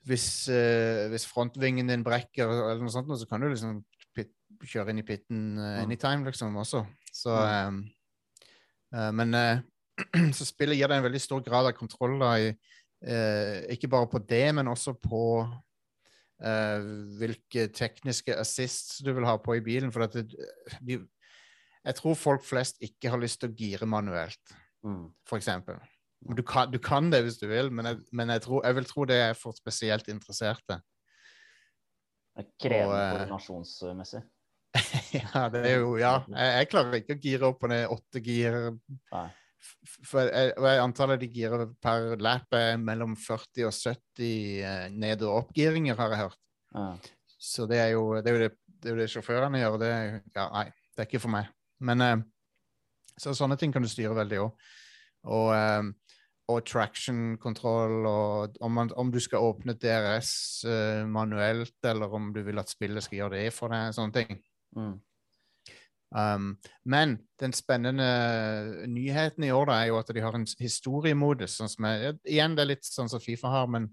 [0.03, 3.83] Hvis, eh, hvis frontvingen din brekker, eller noe sånt, så kan du liksom
[4.65, 6.83] kjøre inn i pitten eh, anytime, liksom, også.
[7.13, 7.81] Så ehm,
[8.95, 9.63] eh, Men eh,
[10.37, 12.53] så spillet gir deg en veldig stor grad av kontroll, da, i,
[13.73, 15.25] ikke bare på det, men også på
[17.17, 19.89] hvilke tekniske assists du vil ha på i bilen.
[19.93, 20.27] For det,
[20.85, 20.99] de,
[21.81, 24.53] jeg tror folk flest ikke har lyst til å gire manuelt
[24.85, 25.03] mm.
[25.29, 25.81] for eksempel.
[26.21, 28.89] Du kan, du kan det hvis du vil, men, jeg, men jeg, tror, jeg vil
[28.89, 30.77] tro det er for spesielt interesserte.
[32.37, 34.21] Er krevende koordinasjonsmessig.
[35.19, 38.23] ja, det er jo Ja, jeg, jeg klarer ikke å gire opp og ned åtte
[38.23, 38.57] gir.
[39.11, 39.27] Nei.
[40.09, 44.25] For jeg, jeg antallet de girer per lap er mellom 40 og 70
[44.65, 46.41] eh, ned- og oppgiringer, har jeg hørt.
[46.73, 46.87] Ja.
[47.41, 48.51] Så det er jo det, er jo det,
[48.81, 49.79] det, det sjåførene gjør.
[49.81, 49.91] Det,
[50.35, 51.49] ja, nei, det er ikke for meg.
[51.85, 52.17] Men eh,
[53.21, 54.69] så sånne ting kan du styre veldig òg.
[55.31, 56.17] Og, eh,
[56.51, 60.33] og traction-kontroll, og om, man, om du skal åpne DRS
[60.67, 64.41] eh, manuelt, eller om du vil at spillet skal gjøre det for deg, sånne ting.
[64.77, 64.99] Mm.
[66.11, 68.07] Um, men den spennende
[68.91, 71.55] nyheten i år da, er jo at de har en historiemodus.
[71.55, 73.87] Sånn som er, igjen, det er litt sånn som Fifa har, men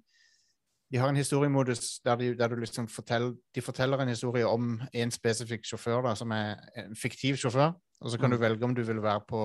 [0.91, 4.81] de har en historiemodus der, de, der du liksom forteller, de forteller en historie om
[4.93, 7.77] en spesifikk sjåfør, da, som er en fiktiv sjåfør.
[8.01, 8.37] Og så kan Mm.
[8.37, 9.43] du velge om du vil være på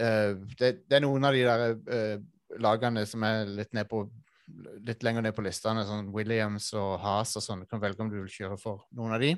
[0.00, 2.22] uh, det, det er noen av de der uh,
[2.62, 4.06] lagene som er litt, ned på,
[4.86, 7.62] litt lenger ned på listene, sånn Williams og Haas og sånn.
[7.62, 9.34] Du kan velge om du vil kjøre for noen av de.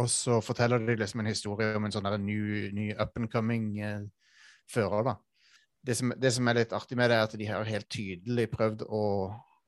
[0.00, 2.38] Og så forteller de liksom en historie om en sånn ny,
[2.72, 4.06] ny up and coming eh,
[4.70, 5.04] fører.
[5.10, 5.16] da.
[5.82, 8.46] Det som, det som er litt artig med det, er at de har helt tydelig
[8.52, 9.02] prøvd å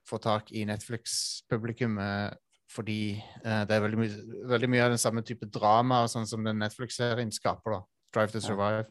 [0.09, 2.41] få tak i Netflix-publikummet
[2.75, 3.14] fordi
[3.45, 4.09] eh, det er veldig, my
[4.51, 7.77] veldig mye av den samme type drama og sånn som den Netflix-serien skaper.
[7.77, 7.81] da.
[8.16, 8.43] Drive to.
[8.43, 8.87] Survive.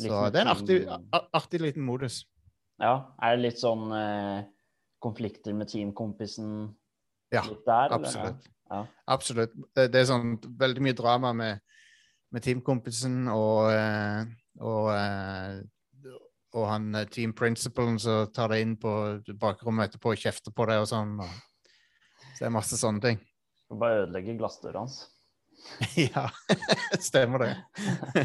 [0.00, 0.78] Så det er en artig,
[1.36, 2.22] artig liten modus.
[2.80, 4.42] Ja, er det litt sånn eh,
[5.02, 6.70] konflikter med teamkompisen
[7.32, 7.96] Ja, der?
[7.96, 8.38] eller?
[8.70, 8.94] Absolutt.
[8.94, 9.12] Ja.
[9.14, 9.54] Absolutt.
[9.74, 11.60] Det, det er sånn veldig mye drama med,
[12.30, 14.24] med teamkompisen og, eh,
[14.62, 16.10] og, eh,
[16.54, 18.92] og han eh, team principalen som tar deg inn på
[19.40, 21.18] bakrommet etterpå og kjefter på deg og sånn.
[22.34, 23.24] Så det er masse sånne ting.
[23.70, 25.02] Du bare ødelegge glassdøra hans.
[26.14, 26.30] ja,
[27.08, 27.52] stemmer det.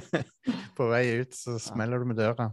[0.78, 2.52] på vei ut så smeller du med døra.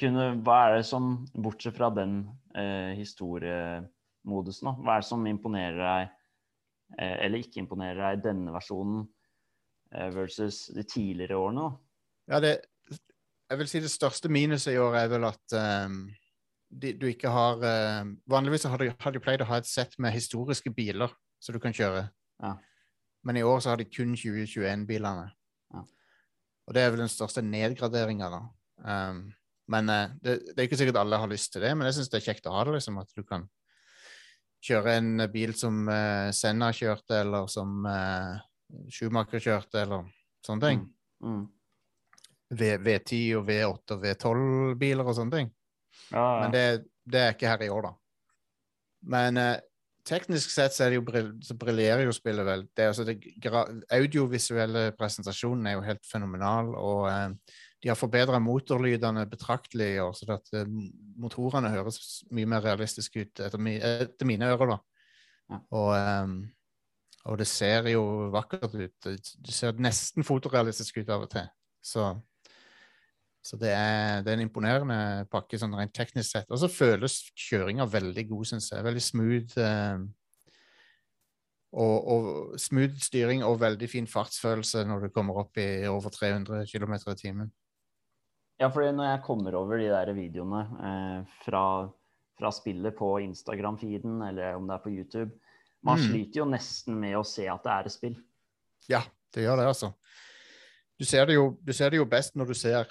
[0.00, 2.18] Kunne, hva er det som, bortsett fra den
[2.56, 6.15] eh, historiemodusen, da, hva er det som imponerer deg,
[6.94, 9.02] eller ikke imponerer deg i denne versjonen
[9.94, 11.70] eh, versus de tidligere årene?
[12.30, 12.54] Ja, det,
[13.50, 15.56] jeg vil si det største minuset i år er vel at
[15.86, 16.00] um,
[16.70, 19.94] de, du ikke har uh, Vanligvis har de, har de pleid å ha et sett
[20.02, 21.12] med historiske biler
[21.42, 22.08] som du kan kjøre.
[22.42, 22.56] Ja.
[23.26, 25.28] Men i år så har de kun 2021-bilene.
[25.74, 25.82] Ja.
[26.66, 28.40] Og det er vel den største nedgraderinga, da.
[28.82, 29.20] Um,
[29.70, 32.10] men uh, det, det er ikke sikkert alle har lyst til det, men jeg syns
[32.10, 32.98] det er kjekt å ha det, liksom.
[33.02, 33.46] At du kan
[34.66, 38.34] kjøre en bil som uh, Senna kjørte, eller som uh,
[38.92, 40.08] Schumacher kjørte, eller
[40.46, 40.82] sånne ting.
[41.24, 41.44] Mm.
[42.56, 45.54] V, V10 og V8 og V12-biler og sånne ting.
[46.10, 46.42] Ja, ja.
[46.42, 46.66] Men det,
[47.06, 47.94] det er ikke her i år, da.
[49.16, 49.54] Men uh,
[50.06, 52.64] teknisk sett så, det jo, brill- så briljerer jo spillet vel.
[52.70, 53.18] Det, altså det
[53.92, 57.56] audiovisuelle presentasjonen er jo helt fenomenal, og eh,
[57.86, 60.70] de har forbedra motorlydene betraktelig i år, så at eh,
[61.22, 64.78] motorene høres mye mer realistiske ut etter, mi, etter mine ører, da.
[65.46, 65.58] Ja.
[65.78, 66.32] Og, um,
[67.30, 68.02] og det ser jo
[68.34, 68.96] vakkert ut.
[69.06, 71.46] Det det ser nesten fotorealistisk ut av og til.
[71.78, 72.08] Så
[73.46, 76.48] så det er, det er en imponerende pakke sånn rent teknisk sett.
[76.50, 78.82] Og så føles kjøringa veldig god, syns jeg.
[78.82, 79.60] Veldig smooth.
[79.62, 80.08] Um,
[81.78, 86.66] og, og smooth styring og veldig fin fartsfølelse når du kommer opp i over 300
[86.66, 87.54] km i timen.
[88.60, 91.62] Ja, fordi når jeg kommer over de der videoene eh, fra,
[92.38, 95.32] fra spillet på Instagram-feeden, eller om det er på YouTube
[95.86, 96.06] Man Mm.
[96.08, 98.14] sliter jo nesten med å se at det er et spill.
[98.90, 99.02] Ja,
[99.34, 99.92] det gjør det, altså.
[100.98, 102.90] Du ser det jo, du ser det jo best når du ser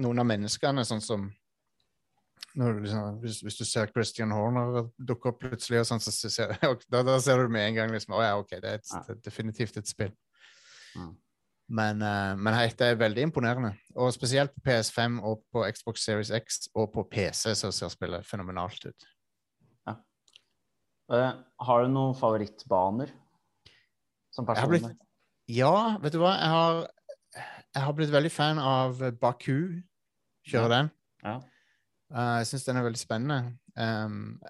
[0.00, 1.26] noen av menneskene, sånn som
[2.56, 6.10] når du, liksom, hvis, hvis du ser Christian Horner dukke opp plutselig, og sånn, så
[6.30, 6.54] ser,
[6.90, 9.18] da, da ser du med en gang liksom, å ja, ok, det er, et, Ja.
[9.26, 10.14] definitivt et spill.
[10.96, 11.12] Mm.
[11.70, 13.70] Men, uh, men hei, det er veldig imponerende.
[13.94, 18.26] Og spesielt på PS5 og på Xbox Series X og på PC så ser spillet
[18.26, 19.08] fenomenalt ut.
[21.10, 21.30] Eh,
[21.66, 23.10] har du noen favorittbaner
[24.30, 24.78] som personer?
[24.78, 24.90] person?
[24.94, 25.06] blitt-
[25.50, 26.36] Ja, vet du hva?
[26.38, 26.90] Jeg har,
[27.74, 29.82] jeg har blitt veldig fan av Baku.
[30.46, 30.90] Kjøre den.
[31.24, 31.40] Ja.
[32.14, 33.58] Uh, jeg syns den er veldig spennende.
[33.76, 34.40] Um,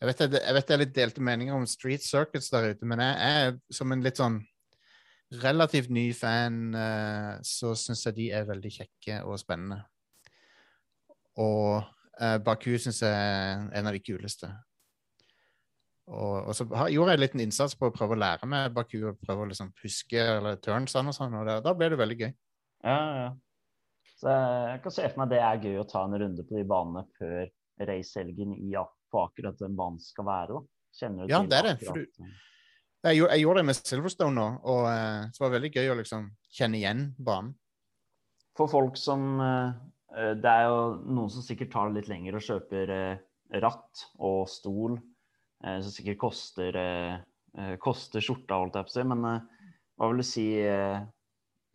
[0.00, 3.02] jeg, vet jeg vet det er litt delte meninger om street circuits der ute, men
[3.02, 4.40] jeg er som en litt sånn
[5.42, 9.80] relativt ny fan, uh, så syns jeg de er veldig kjekke og spennende.
[11.40, 11.82] Og
[12.20, 14.50] uh, Baku syns jeg er en av de kuleste.
[16.04, 18.74] Og, og så har, gjorde jeg en liten innsats på å prøve å lære meg
[18.76, 22.00] Baku og prøve å liksom huske eller turnsene og sånn, og da, da ble det
[22.00, 22.32] veldig gøy.
[22.84, 23.30] Ja, ja.
[24.20, 26.66] Så jeg kan se for meg det er gøy å ta en runde på de
[26.68, 27.48] banene før
[27.88, 28.74] racehelgen i
[29.14, 30.58] på akkurat den banen skal være.
[30.58, 30.60] da.
[30.94, 32.34] Kjenner du Ja, til det er det, For for
[33.04, 36.30] Jeg, jeg gjorde det med Silverstone nå, og uh, det var veldig gøy å liksom
[36.56, 37.52] kjenne igjen banen.
[38.54, 42.44] For folk som eh, Det er jo noen som sikkert tar det litt lenger og
[42.46, 43.22] kjøper uh,
[43.64, 44.96] ratt og stol,
[45.64, 46.76] som sikkert koster,
[47.80, 49.04] koster skjorta, holdt jeg på å si.
[49.08, 49.22] Men
[49.94, 50.46] hva vil du si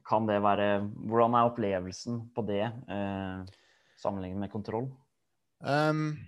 [0.05, 0.67] Kan det være
[1.07, 3.47] Hvordan er opplevelsen på det eh,
[4.01, 4.91] sammenlignet med kontroll?
[5.59, 6.19] Um,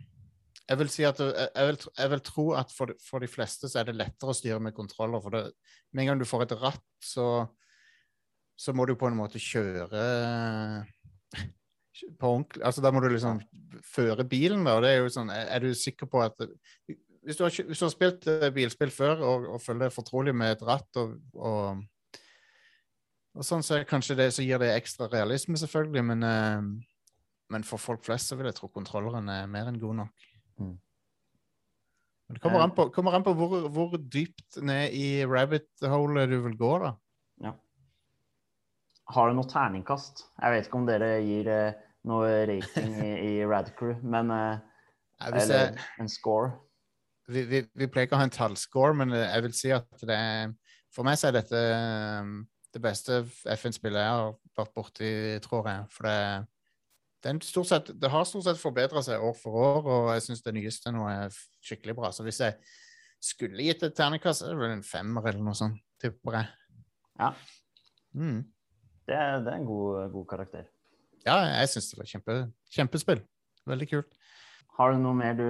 [0.69, 3.69] jeg vil si at jeg, vil, jeg vil tro at for, de- for de fleste
[3.69, 5.21] så er det lettere å styre med kontroller.
[5.23, 5.35] For
[5.91, 7.25] med en gang du får et ratt, så,
[8.55, 10.05] så må du på en måte kjøre
[12.17, 13.41] på ordentlig Altså da må du liksom
[13.85, 14.77] føre bilen, da.
[14.77, 16.37] Og det er jo sånn Er, du sikker på at
[17.21, 20.33] Hvis du har, hvis du har spilt eh, bilspill før og, og føler deg fortrolig
[20.33, 21.83] med et ratt og, og
[23.31, 26.65] og sånn så kanskje det så gir det ekstra realisme, selvfølgelig, men, eh,
[27.55, 30.25] men for folk flest så vil jeg tro kontrolleren er mer enn god nok.
[30.61, 30.77] Mm.
[32.27, 36.37] Men det kommer an på, kommer an på hvor, hvor dypt ned i rabbit-holet du
[36.45, 36.95] vil gå, da.
[39.11, 40.25] Har du noe terningkast?
[40.39, 44.61] Jeg vet ikke om dere gir eh, noe rating i, i Radcrew, men eh,
[45.27, 46.53] Hvis Eller jeg, en score?
[47.31, 50.07] vi, vi, vi pleier ikke å ha en tallscore, men eh, jeg vil si at
[50.07, 50.55] det er
[50.91, 52.31] For meg så er dette eh,
[52.71, 53.21] det beste
[53.57, 55.11] FN-spillet jeg har vært borti,
[55.43, 55.87] tror jeg.
[55.91, 56.45] For det, er
[57.23, 60.91] sett, det har stort sett forbedra seg år for år, og jeg syns det nyeste
[60.93, 62.11] nå er skikkelig bra.
[62.11, 62.57] Så hvis jeg
[63.21, 66.49] skulle gitt et terningkast, så er det vel en femmer eller noe sånt, tipper jeg.
[67.19, 67.33] Ja.
[68.17, 68.39] Mm.
[69.07, 70.65] Det, er- det er en god, god karakter.
[71.25, 72.37] Ja, jeg syns det var kjempe,
[72.73, 73.21] kjempespill.
[73.69, 74.17] Veldig kult.
[74.79, 75.45] Har du noe mer du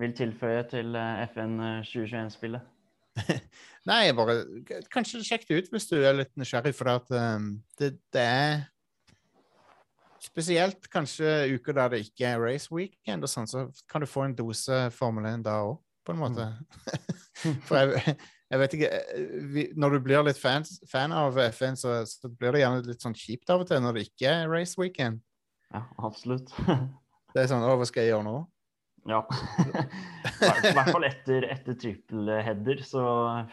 [0.00, 2.64] vil tilføye til eh, FN 2021-spillet?
[3.90, 4.38] Nei, bare
[4.90, 8.62] Kanskje sjekk det ut hvis du er litt nysgjerrig, for at, um, det, det er
[10.22, 14.28] Spesielt kanskje uker der det ikke er race weekend, og sånn, så kan du få
[14.28, 16.46] en dose Formel 1 da òg, på en måte.
[17.66, 18.16] for jeg,
[18.52, 18.90] jeg vet ikke
[19.50, 23.02] vi, Når du blir litt fan, fan av FN, så, så blir det gjerne litt
[23.02, 25.22] sånn kjipt av og til når det ikke er race weekend.
[25.72, 26.52] Ja, absolutt.
[27.32, 28.36] Det er sånn Å, hva skal jeg gjøre nå?
[29.10, 29.22] ja.
[30.42, 33.04] I hvert fall etter, etter triple header så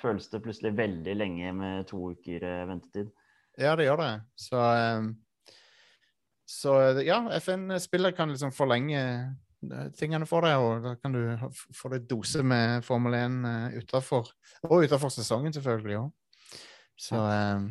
[0.02, 3.10] føles det plutselig veldig lenge med to uker eh, ventetid.
[3.60, 4.12] Ja, det gjør det.
[4.40, 5.14] Så, um,
[6.50, 6.76] så
[7.06, 11.22] ja, FN-spillet kan liksom forlenge eh, tingene for deg, og da kan du
[11.78, 14.32] få deg dose med Formel 1 uh, utafor.
[14.66, 16.10] Og utafor sesongen, selvfølgelig òg.
[17.00, 17.70] Så, um,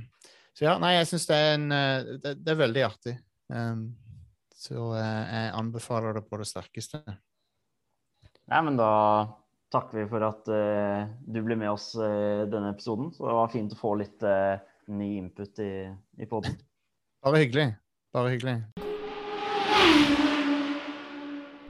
[0.57, 3.19] så ja, nei, jeg syns det eh, det, det er veldig artig.
[3.51, 3.91] Um,
[4.59, 7.03] så eh, jeg anbefaler det på det sterkeste.
[8.49, 8.93] Nei, men da
[9.73, 13.11] takker vi for at uh, du ble med oss eh, denne episoden.
[13.13, 14.57] Så det var fint å få litt eh,
[14.89, 15.73] ny input i,
[16.17, 16.57] i poden.
[17.25, 17.69] Bare hyggelig.
[18.17, 18.63] Bare hyggelig.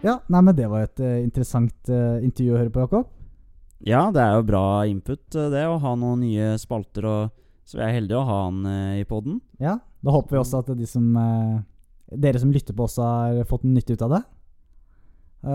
[0.07, 3.09] Ja, nei, men det var et uh, interessant uh, intervju å høre på, Jakob.
[3.82, 7.09] Ja, det er jo bra input, uh, det, å ha noen nye spalter.
[7.11, 8.61] og Så vi er heldige å ha han
[9.01, 9.41] i poden.
[9.59, 11.11] Ja, da håper vi også at de som,
[12.14, 14.22] dere som lytter på, også har fått nytte ut av det.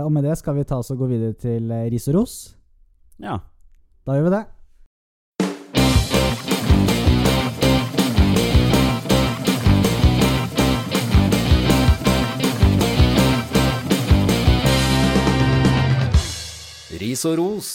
[0.03, 2.35] Og med det skal vi ta oss og gå videre til ris og ros.
[3.23, 3.39] Ja.
[4.03, 4.43] Da gjør vi det.
[17.03, 17.69] Ris og ros.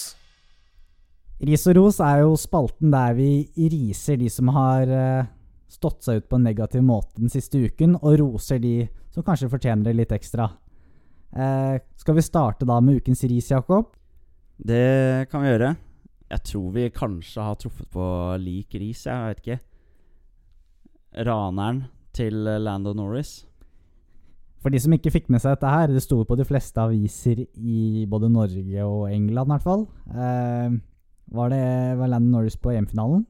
[1.45, 5.29] Ris og ros er jo spalten der vi riser de som har eh,
[5.69, 9.51] stått seg ut på en negativ måte den siste uken, og roser de som kanskje
[9.53, 10.49] fortjener det litt ekstra.
[11.37, 13.93] Eh, skal vi starte da med ukens ris, Jakob?
[14.57, 15.75] Det kan vi gjøre.
[16.29, 18.07] Jeg tror vi kanskje har truffet på
[18.41, 19.61] lik ris, jeg vet ikke.
[21.29, 21.85] Raneren
[22.17, 23.43] til Lando Norris.
[24.59, 27.45] For de som ikke fikk med seg dette her, det sto på de fleste aviser
[27.55, 29.85] i både Norge og England i hvert fall.
[30.11, 30.73] Eh,
[31.31, 31.63] var det
[32.01, 33.23] var Landon Norris på EM-finalen,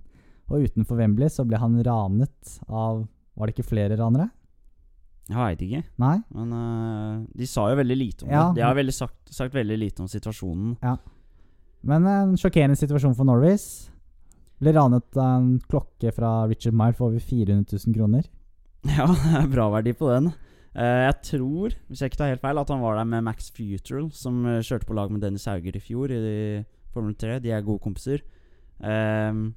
[0.49, 3.03] og utenfor Wembley så ble han ranet av
[3.39, 4.31] Var det ikke flere ranere?
[5.29, 6.14] Jeg veit ikke, Nei?
[6.33, 8.47] men uh, de sa jo veldig lite om Ja.
[8.49, 8.57] det.
[8.57, 10.72] De har veldig sagt, sagt veldig lite om situasjonen.
[10.83, 10.95] Ja.
[11.85, 13.66] Men en sjokkerende situasjon for Norris.
[14.59, 18.24] Ble ranet av en klokke fra Richard Mile for over 400 000 kroner.
[18.97, 20.33] Ja, det er bra verdi på den.
[20.79, 23.49] Eh, jeg tror, hvis jeg ikke tar helt feil, at han var der med Max
[23.51, 26.20] Futural, som eh, kjørte på lag med Dennis Hauger i fjor i
[26.95, 27.41] Formel 3.
[27.43, 28.22] De er gode kompiser.
[28.79, 29.57] Um,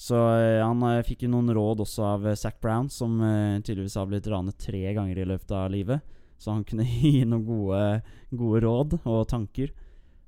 [0.00, 3.20] så eh, han fikk jo noen råd også av Zac Brown, som
[3.60, 6.16] tydeligvis har blitt ranet tre ganger i løpet av livet.
[6.40, 7.84] Så han kunne gi noen gode,
[8.32, 9.76] gode råd og tanker.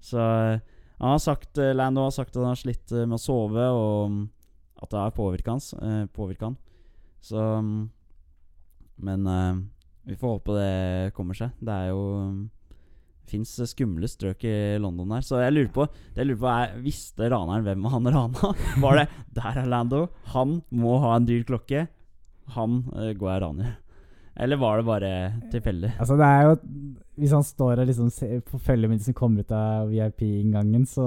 [0.03, 4.13] Så han har sagt, Lando har sagt at han har slitt med å sove, og
[4.13, 4.25] mm,
[4.85, 5.55] at det har påvirket
[6.45, 6.59] han.
[7.23, 7.79] Så mm,
[9.09, 9.31] Men
[10.09, 11.55] vi får håpe det kommer seg.
[11.63, 12.03] Det er jo
[13.33, 15.23] Fins skumle strøk i London her.
[15.25, 18.51] Så jeg lurer på Det jeg lurer på er Visste raneren hvem han rana?
[18.83, 19.07] Var det
[19.39, 20.09] Der er Lando.
[20.35, 21.87] Han må ha en dyr klokke.
[22.57, 23.71] Han uh, går jeg raner.
[24.43, 25.09] Eller var det bare
[25.53, 25.91] tilfeldig?
[26.01, 26.53] Altså det er jo
[27.21, 31.05] Hvis han står og liksom ser på følge med som kommer ut av VIP-inngangen, så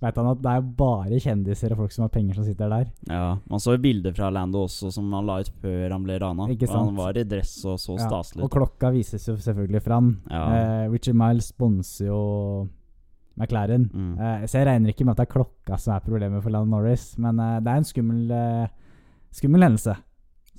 [0.00, 2.88] vet han at det er bare kjendiser og folk som har penger, som sitter der.
[3.10, 6.48] Ja, Man så bilder fra Lando også som han la ut før han ble rana.
[6.54, 6.88] Ikke sant?
[6.90, 10.12] Han var i dress og så Ja, staselig og klokka vises jo selvfølgelig fram.
[10.30, 10.44] Ja.
[10.56, 12.20] Eh, Richard Miles sponser jo
[13.36, 13.88] McLaren.
[13.92, 14.14] Mm.
[14.18, 16.76] Eh, så jeg regner ikke med at det er klokka som er problemet for Lando
[16.76, 18.72] Norris, men eh, det er en skummel, eh,
[19.36, 19.96] skummel hendelse.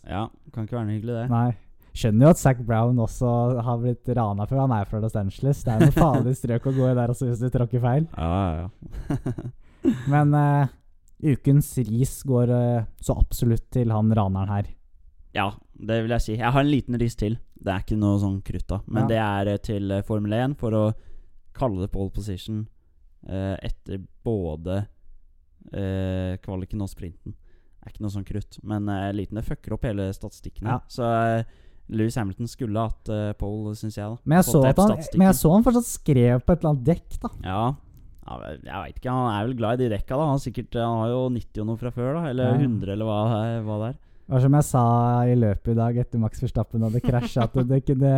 [0.08, 1.28] Ja, kan ikke være noe hyggelig, det.
[1.34, 1.50] Nei.
[1.92, 3.30] Skjønner jo at Zac Brown også
[3.68, 4.62] har blitt rana før.
[4.64, 5.64] Han er fra Los Angeles.
[5.66, 8.06] Det er noe farlig strøk å gå i der også hvis du tråkker feil.
[8.16, 8.70] Ja, ja,
[9.10, 9.34] ja.
[10.14, 10.72] Men uh,
[11.34, 14.70] ukens ris går uh, så absolutt til han raneren her.
[15.36, 16.34] Ja, det vil jeg si.
[16.40, 17.36] Jeg har en liten ris til.
[17.62, 18.80] Det er ikke noe sånn krutt, da.
[18.88, 19.08] Men Ja.
[19.12, 20.86] det er eh, til Formel 1 for å
[21.56, 22.64] kalle det pole position
[23.30, 24.80] uh, etter både
[25.76, 27.36] eh, kvaliken og sprinten.
[27.36, 28.58] Det er ikke noe sånn krutt.
[28.64, 30.68] Men liten det fucker opp hele statistikken.
[30.70, 30.80] Ja.
[30.92, 31.06] Så
[31.92, 34.08] Louis Hamilton skulle hatt uh, pole, syns jeg.
[34.08, 36.86] da Men jeg, så han, men jeg så han fortsatt skrev på et eller annet
[36.88, 37.32] dekk, da.
[37.44, 37.64] Ja,
[38.28, 39.12] ja jeg veit ikke.
[39.18, 40.30] Han er vel glad i de dekka, da.
[40.32, 42.30] Han, sikkert, han har jo 90 og noe fra før, da.
[42.32, 42.62] Eller Ja.
[42.62, 43.20] 100, eller hva,
[43.68, 44.00] hva det er.
[44.32, 44.82] Det var som jeg sa
[45.28, 48.12] i løpet i dag etter Max Verstappen hadde krasja, at det kunne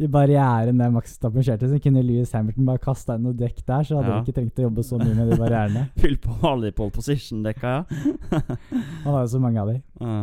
[0.00, 3.62] i barrieren der Max Verstappen kjørte, så kunne Louis Hamilton bare kasta inn noe dekk
[3.64, 4.18] der, så hadde Ja.
[4.20, 5.86] de ikke trengt å jobbe så mye med de barrierene.
[6.02, 8.42] Fyll på alle de pole position-dekka, ja.
[9.06, 9.78] Han har jo så mange av de.
[10.02, 10.20] Ja.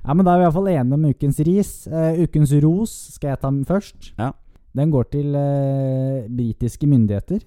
[0.00, 1.72] Ja, men da er vi iallfall enige om ukens ris.
[1.90, 4.12] Uh, ukens ros skal jeg ta først.
[4.18, 4.32] Ja.
[4.76, 7.42] Den går til uh, britiske myndigheter,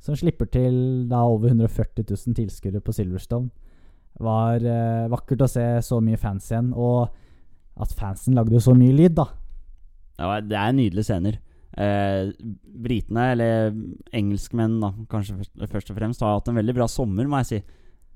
[0.00, 3.50] som slipper til da over 140 000 tilskuere på Silverstone.
[4.18, 7.10] Var uh, vakkert å se så mye fans igjen, og
[7.78, 9.28] at fansen lagde så mye lyd, da.
[10.18, 11.38] Ja, det er nydelige scener.
[11.78, 12.30] Eh,
[12.82, 13.74] britene, eller
[14.16, 17.50] engelskmenn da, kanskje først, først og fremst, har hatt en veldig bra sommer, må jeg
[17.50, 17.60] si.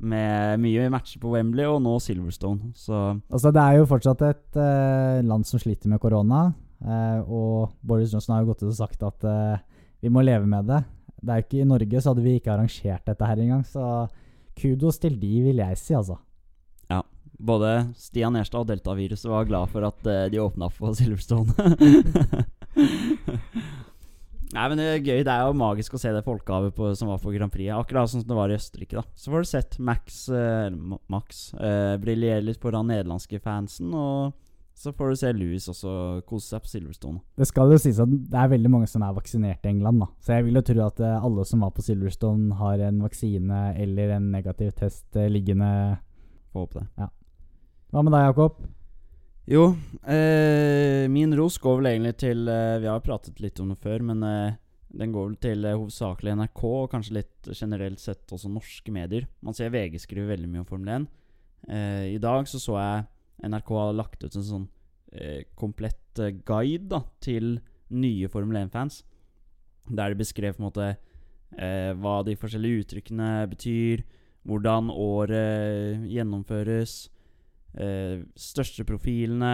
[0.02, 2.72] Med mye matcher på Wembley og nå Silverstone.
[2.74, 2.96] Så
[3.30, 6.48] Altså, det er jo fortsatt et eh, land som sliter med korona,
[6.82, 9.62] eh, og Boris Johnson har jo gått ut og sagt at eh,
[10.02, 10.80] vi må leve med det.
[11.22, 14.08] Det er jo ikke I Norge så hadde vi ikke arrangert dette her engang, så
[14.58, 16.18] kudos til de, vil jeg si, altså.
[16.90, 16.98] Ja.
[17.38, 21.54] både Stian Erstad og Deltaviruset var glad for at eh, de åpna for Silverstone.
[24.52, 25.22] Nei, men det er gøy.
[25.24, 27.72] Det er jo magisk å se det folkehavet på, som var på Grand Prix.
[27.72, 29.00] Akkurat sånn som det var i Østerrike.
[29.00, 30.68] da Så får du sett Max, eh,
[31.12, 33.94] Max eh, briljere litt på den nederlandske fansen.
[33.96, 34.34] Og
[34.82, 35.94] så får du se Louis også
[36.28, 37.22] kose seg på Silverstone.
[37.38, 40.10] Det skal jo sies at det er veldig mange som er vaksinert i England, da.
[40.20, 43.64] Så jeg vil jo tro at eh, alle som var på Silverstone, har en vaksine
[43.80, 45.72] eller en negativ test eh, liggende.
[46.52, 47.10] Får håpe det.
[47.92, 48.62] Hva med deg, Jakob?
[49.44, 49.74] Jo,
[50.06, 54.04] eh, min ros går vel egentlig til eh, Vi har pratet litt om det før,
[54.06, 54.54] men eh,
[54.94, 59.26] den går vel til eh, hovedsakelig NRK, og kanskje litt generelt sett også norske medier.
[59.42, 61.08] Man ser VG skriver veldig mye om Formel 1.
[61.66, 64.68] Eh, I dag så så jeg NRK har lagt ut en sånn
[65.10, 67.56] eh, komplett guide da til
[67.90, 69.02] nye Formel 1-fans.
[69.90, 70.92] Der de beskrev på en måte
[71.52, 74.00] hva de forskjellige uttrykkene betyr,
[74.48, 77.10] hvordan året gjennomføres,
[77.78, 79.52] eh, største profilene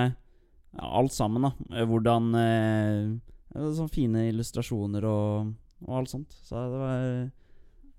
[0.76, 1.52] ja, Alt sammen, da.
[1.72, 3.16] Eh, Hvordan eh,
[3.54, 5.52] Sånne fine illustrasjoner og,
[5.86, 6.34] og alt sånt.
[6.44, 7.00] Så det var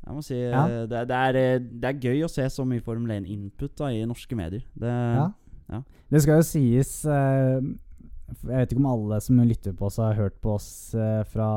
[0.06, 0.66] Jeg må si Ja.
[0.68, 4.06] eh, det, det, er, det er gøy å se så mye Formel 1-input da, i
[4.08, 4.64] norske medier.
[4.78, 5.26] Det, Ja.
[5.74, 5.82] ja.
[6.10, 7.60] Det skal jo sies eh,
[8.30, 11.50] Jeg vet ikke om alle som lytter på oss, har hørt på oss eh, fra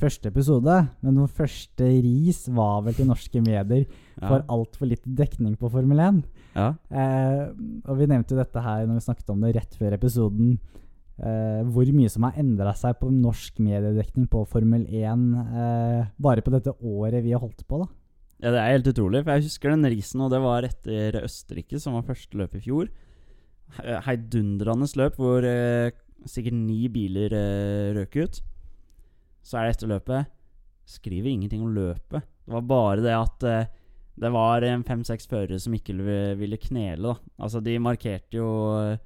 [0.00, 0.74] første episode,
[1.04, 4.22] men den første ris var vel til norske medier ja.
[4.24, 6.22] for altfor lite dekning på Formel 1.
[6.56, 6.68] ja.
[6.90, 7.42] Eh,
[7.86, 10.56] og vi nevnte jo dette her når vi snakket om det rett før episoden.
[11.20, 16.40] Eh, hvor mye som har endra seg på norsk mediedekning på Formel 1 eh, bare
[16.46, 17.88] på dette året vi har holdt på, da.
[18.40, 19.20] Ja, det er helt utrolig.
[19.26, 22.62] For jeg husker den risen, og det var etter Østerrike, som var første løp i
[22.64, 22.88] fjor.
[23.76, 25.92] He- Heidundrende løp hvor eh,
[26.24, 28.40] sikkert ni biler eh, røk ut.
[29.44, 30.32] Så er det etter løpet.
[30.88, 32.24] Skriver ingenting om løpet.
[32.48, 33.68] Det var bare det at eh,
[34.20, 35.96] det var en fem-seks førere som ikke
[36.38, 37.14] ville knele.
[37.14, 38.98] da Altså De markerte jo eh,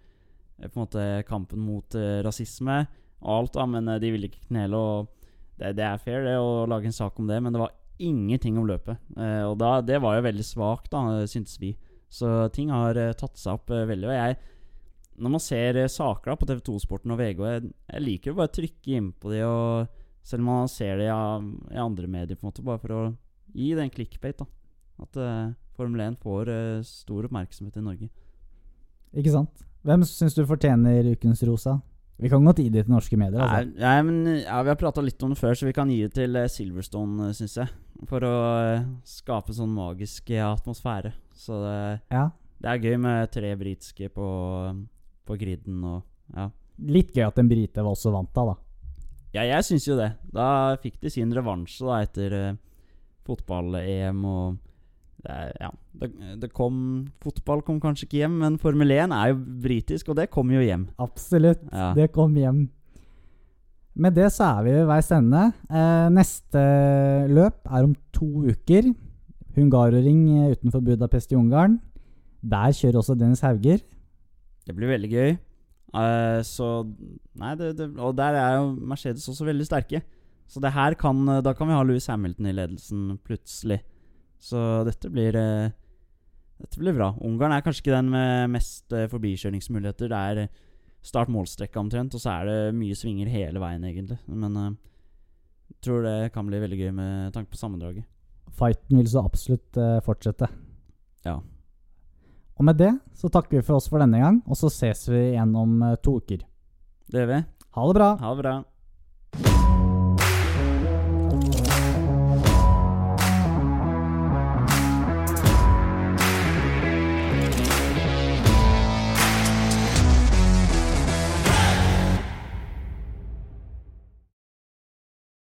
[0.64, 2.80] på en måte kampen mot eh, rasisme
[3.22, 4.80] og alt, da men eh, de ville ikke knele.
[4.80, 7.76] Og det, det er fair det å lage en sak om det, men det var
[8.02, 8.98] ingenting om løpet.
[9.14, 11.76] Eh, og da, det var jo veldig svakt, da, syntes vi.
[12.10, 14.10] Så ting har eh, tatt seg opp eh, veldig.
[14.10, 14.36] Og jeg,
[15.22, 18.34] når man ser eh, saker da på TV2 Sporten og VG, og jeg, jeg liker
[18.34, 21.14] å bare trykke innpå de, og selv om man ser det i,
[21.74, 23.02] i andre medier, på en måte, bare for å
[23.54, 24.42] gi den clickbait.
[24.42, 24.63] da
[25.02, 28.08] At uh, Formel 1 får uh, stor oppmerksomhet i Norge.
[29.14, 29.64] Ikke sant?
[29.84, 31.80] Hvem syns du fortjener ukens rosa?
[32.22, 33.42] Vi kan godt gi det til norske medier.
[33.42, 33.66] altså.
[33.74, 35.96] Nei, nei, men ja, Vi har prata litt om det før, så vi kan gi
[36.04, 37.72] det til eh, Silverstone, syns jeg.
[38.06, 38.34] For å
[39.06, 41.10] skape en sånn magisk atmosfære.
[41.34, 42.28] Så det, Ja.
[42.62, 44.28] det er gøy med tre britiske på,
[45.26, 46.02] på griden og
[46.36, 46.46] Ja,
[46.78, 48.54] Litt gøy at en brite var også vant da, da.
[49.34, 50.12] ja jeg syns jo det.
[50.32, 52.56] Da fikk de sin revansje da etter
[53.26, 54.56] fotball-EM og
[55.24, 55.70] det, er, ja,
[56.02, 56.10] det,
[56.42, 56.76] det kom
[57.24, 60.60] Fotball kom kanskje ikke hjem, men Formel 1 er jo britisk, og det kom jo
[60.60, 60.88] hjem.
[61.00, 61.62] Absolutt.
[61.72, 61.92] Ja.
[61.96, 62.66] Det kom hjem.
[63.94, 65.46] Med det så er vi ved veis ende.
[65.70, 66.62] Eh, neste
[67.30, 68.90] løp er om to uker.
[69.54, 71.78] Hungaroring eh, utenfor Budapest i Ungarn.
[72.42, 73.80] Der kjører også Dennis Hauger.
[74.66, 75.36] Det blir veldig gøy.
[75.94, 76.82] Uh, så
[77.38, 80.02] Nei, det, det, og der er jo Mercedes også veldig sterke.
[80.50, 83.78] Så det her kan Da kan vi ha Louis Hamilton i ledelsen plutselig.
[84.44, 85.72] Så dette blir eh,
[86.60, 87.10] Dette blir bra.
[87.26, 90.10] Ungarn er kanskje ikke den med mest eh, forbikjøringsmuligheter.
[90.12, 90.52] Det er eh,
[91.04, 94.16] start-målstrekka omtrent, og så er det mye svinger hele veien, egentlig.
[94.30, 98.06] Men jeg tror det kan bli veldig gøy med tanke på sammendraget.
[98.56, 99.76] Fighten vil så absolutt
[100.06, 100.48] fortsette.
[101.28, 101.36] Ja.
[102.56, 105.26] Og med det så takker vi for oss for denne gang, og så ses vi
[105.34, 106.46] igjen om to uker.
[107.12, 107.42] Det gjør vi.
[107.76, 108.12] Ha det bra!
[108.24, 109.82] Ha det bra.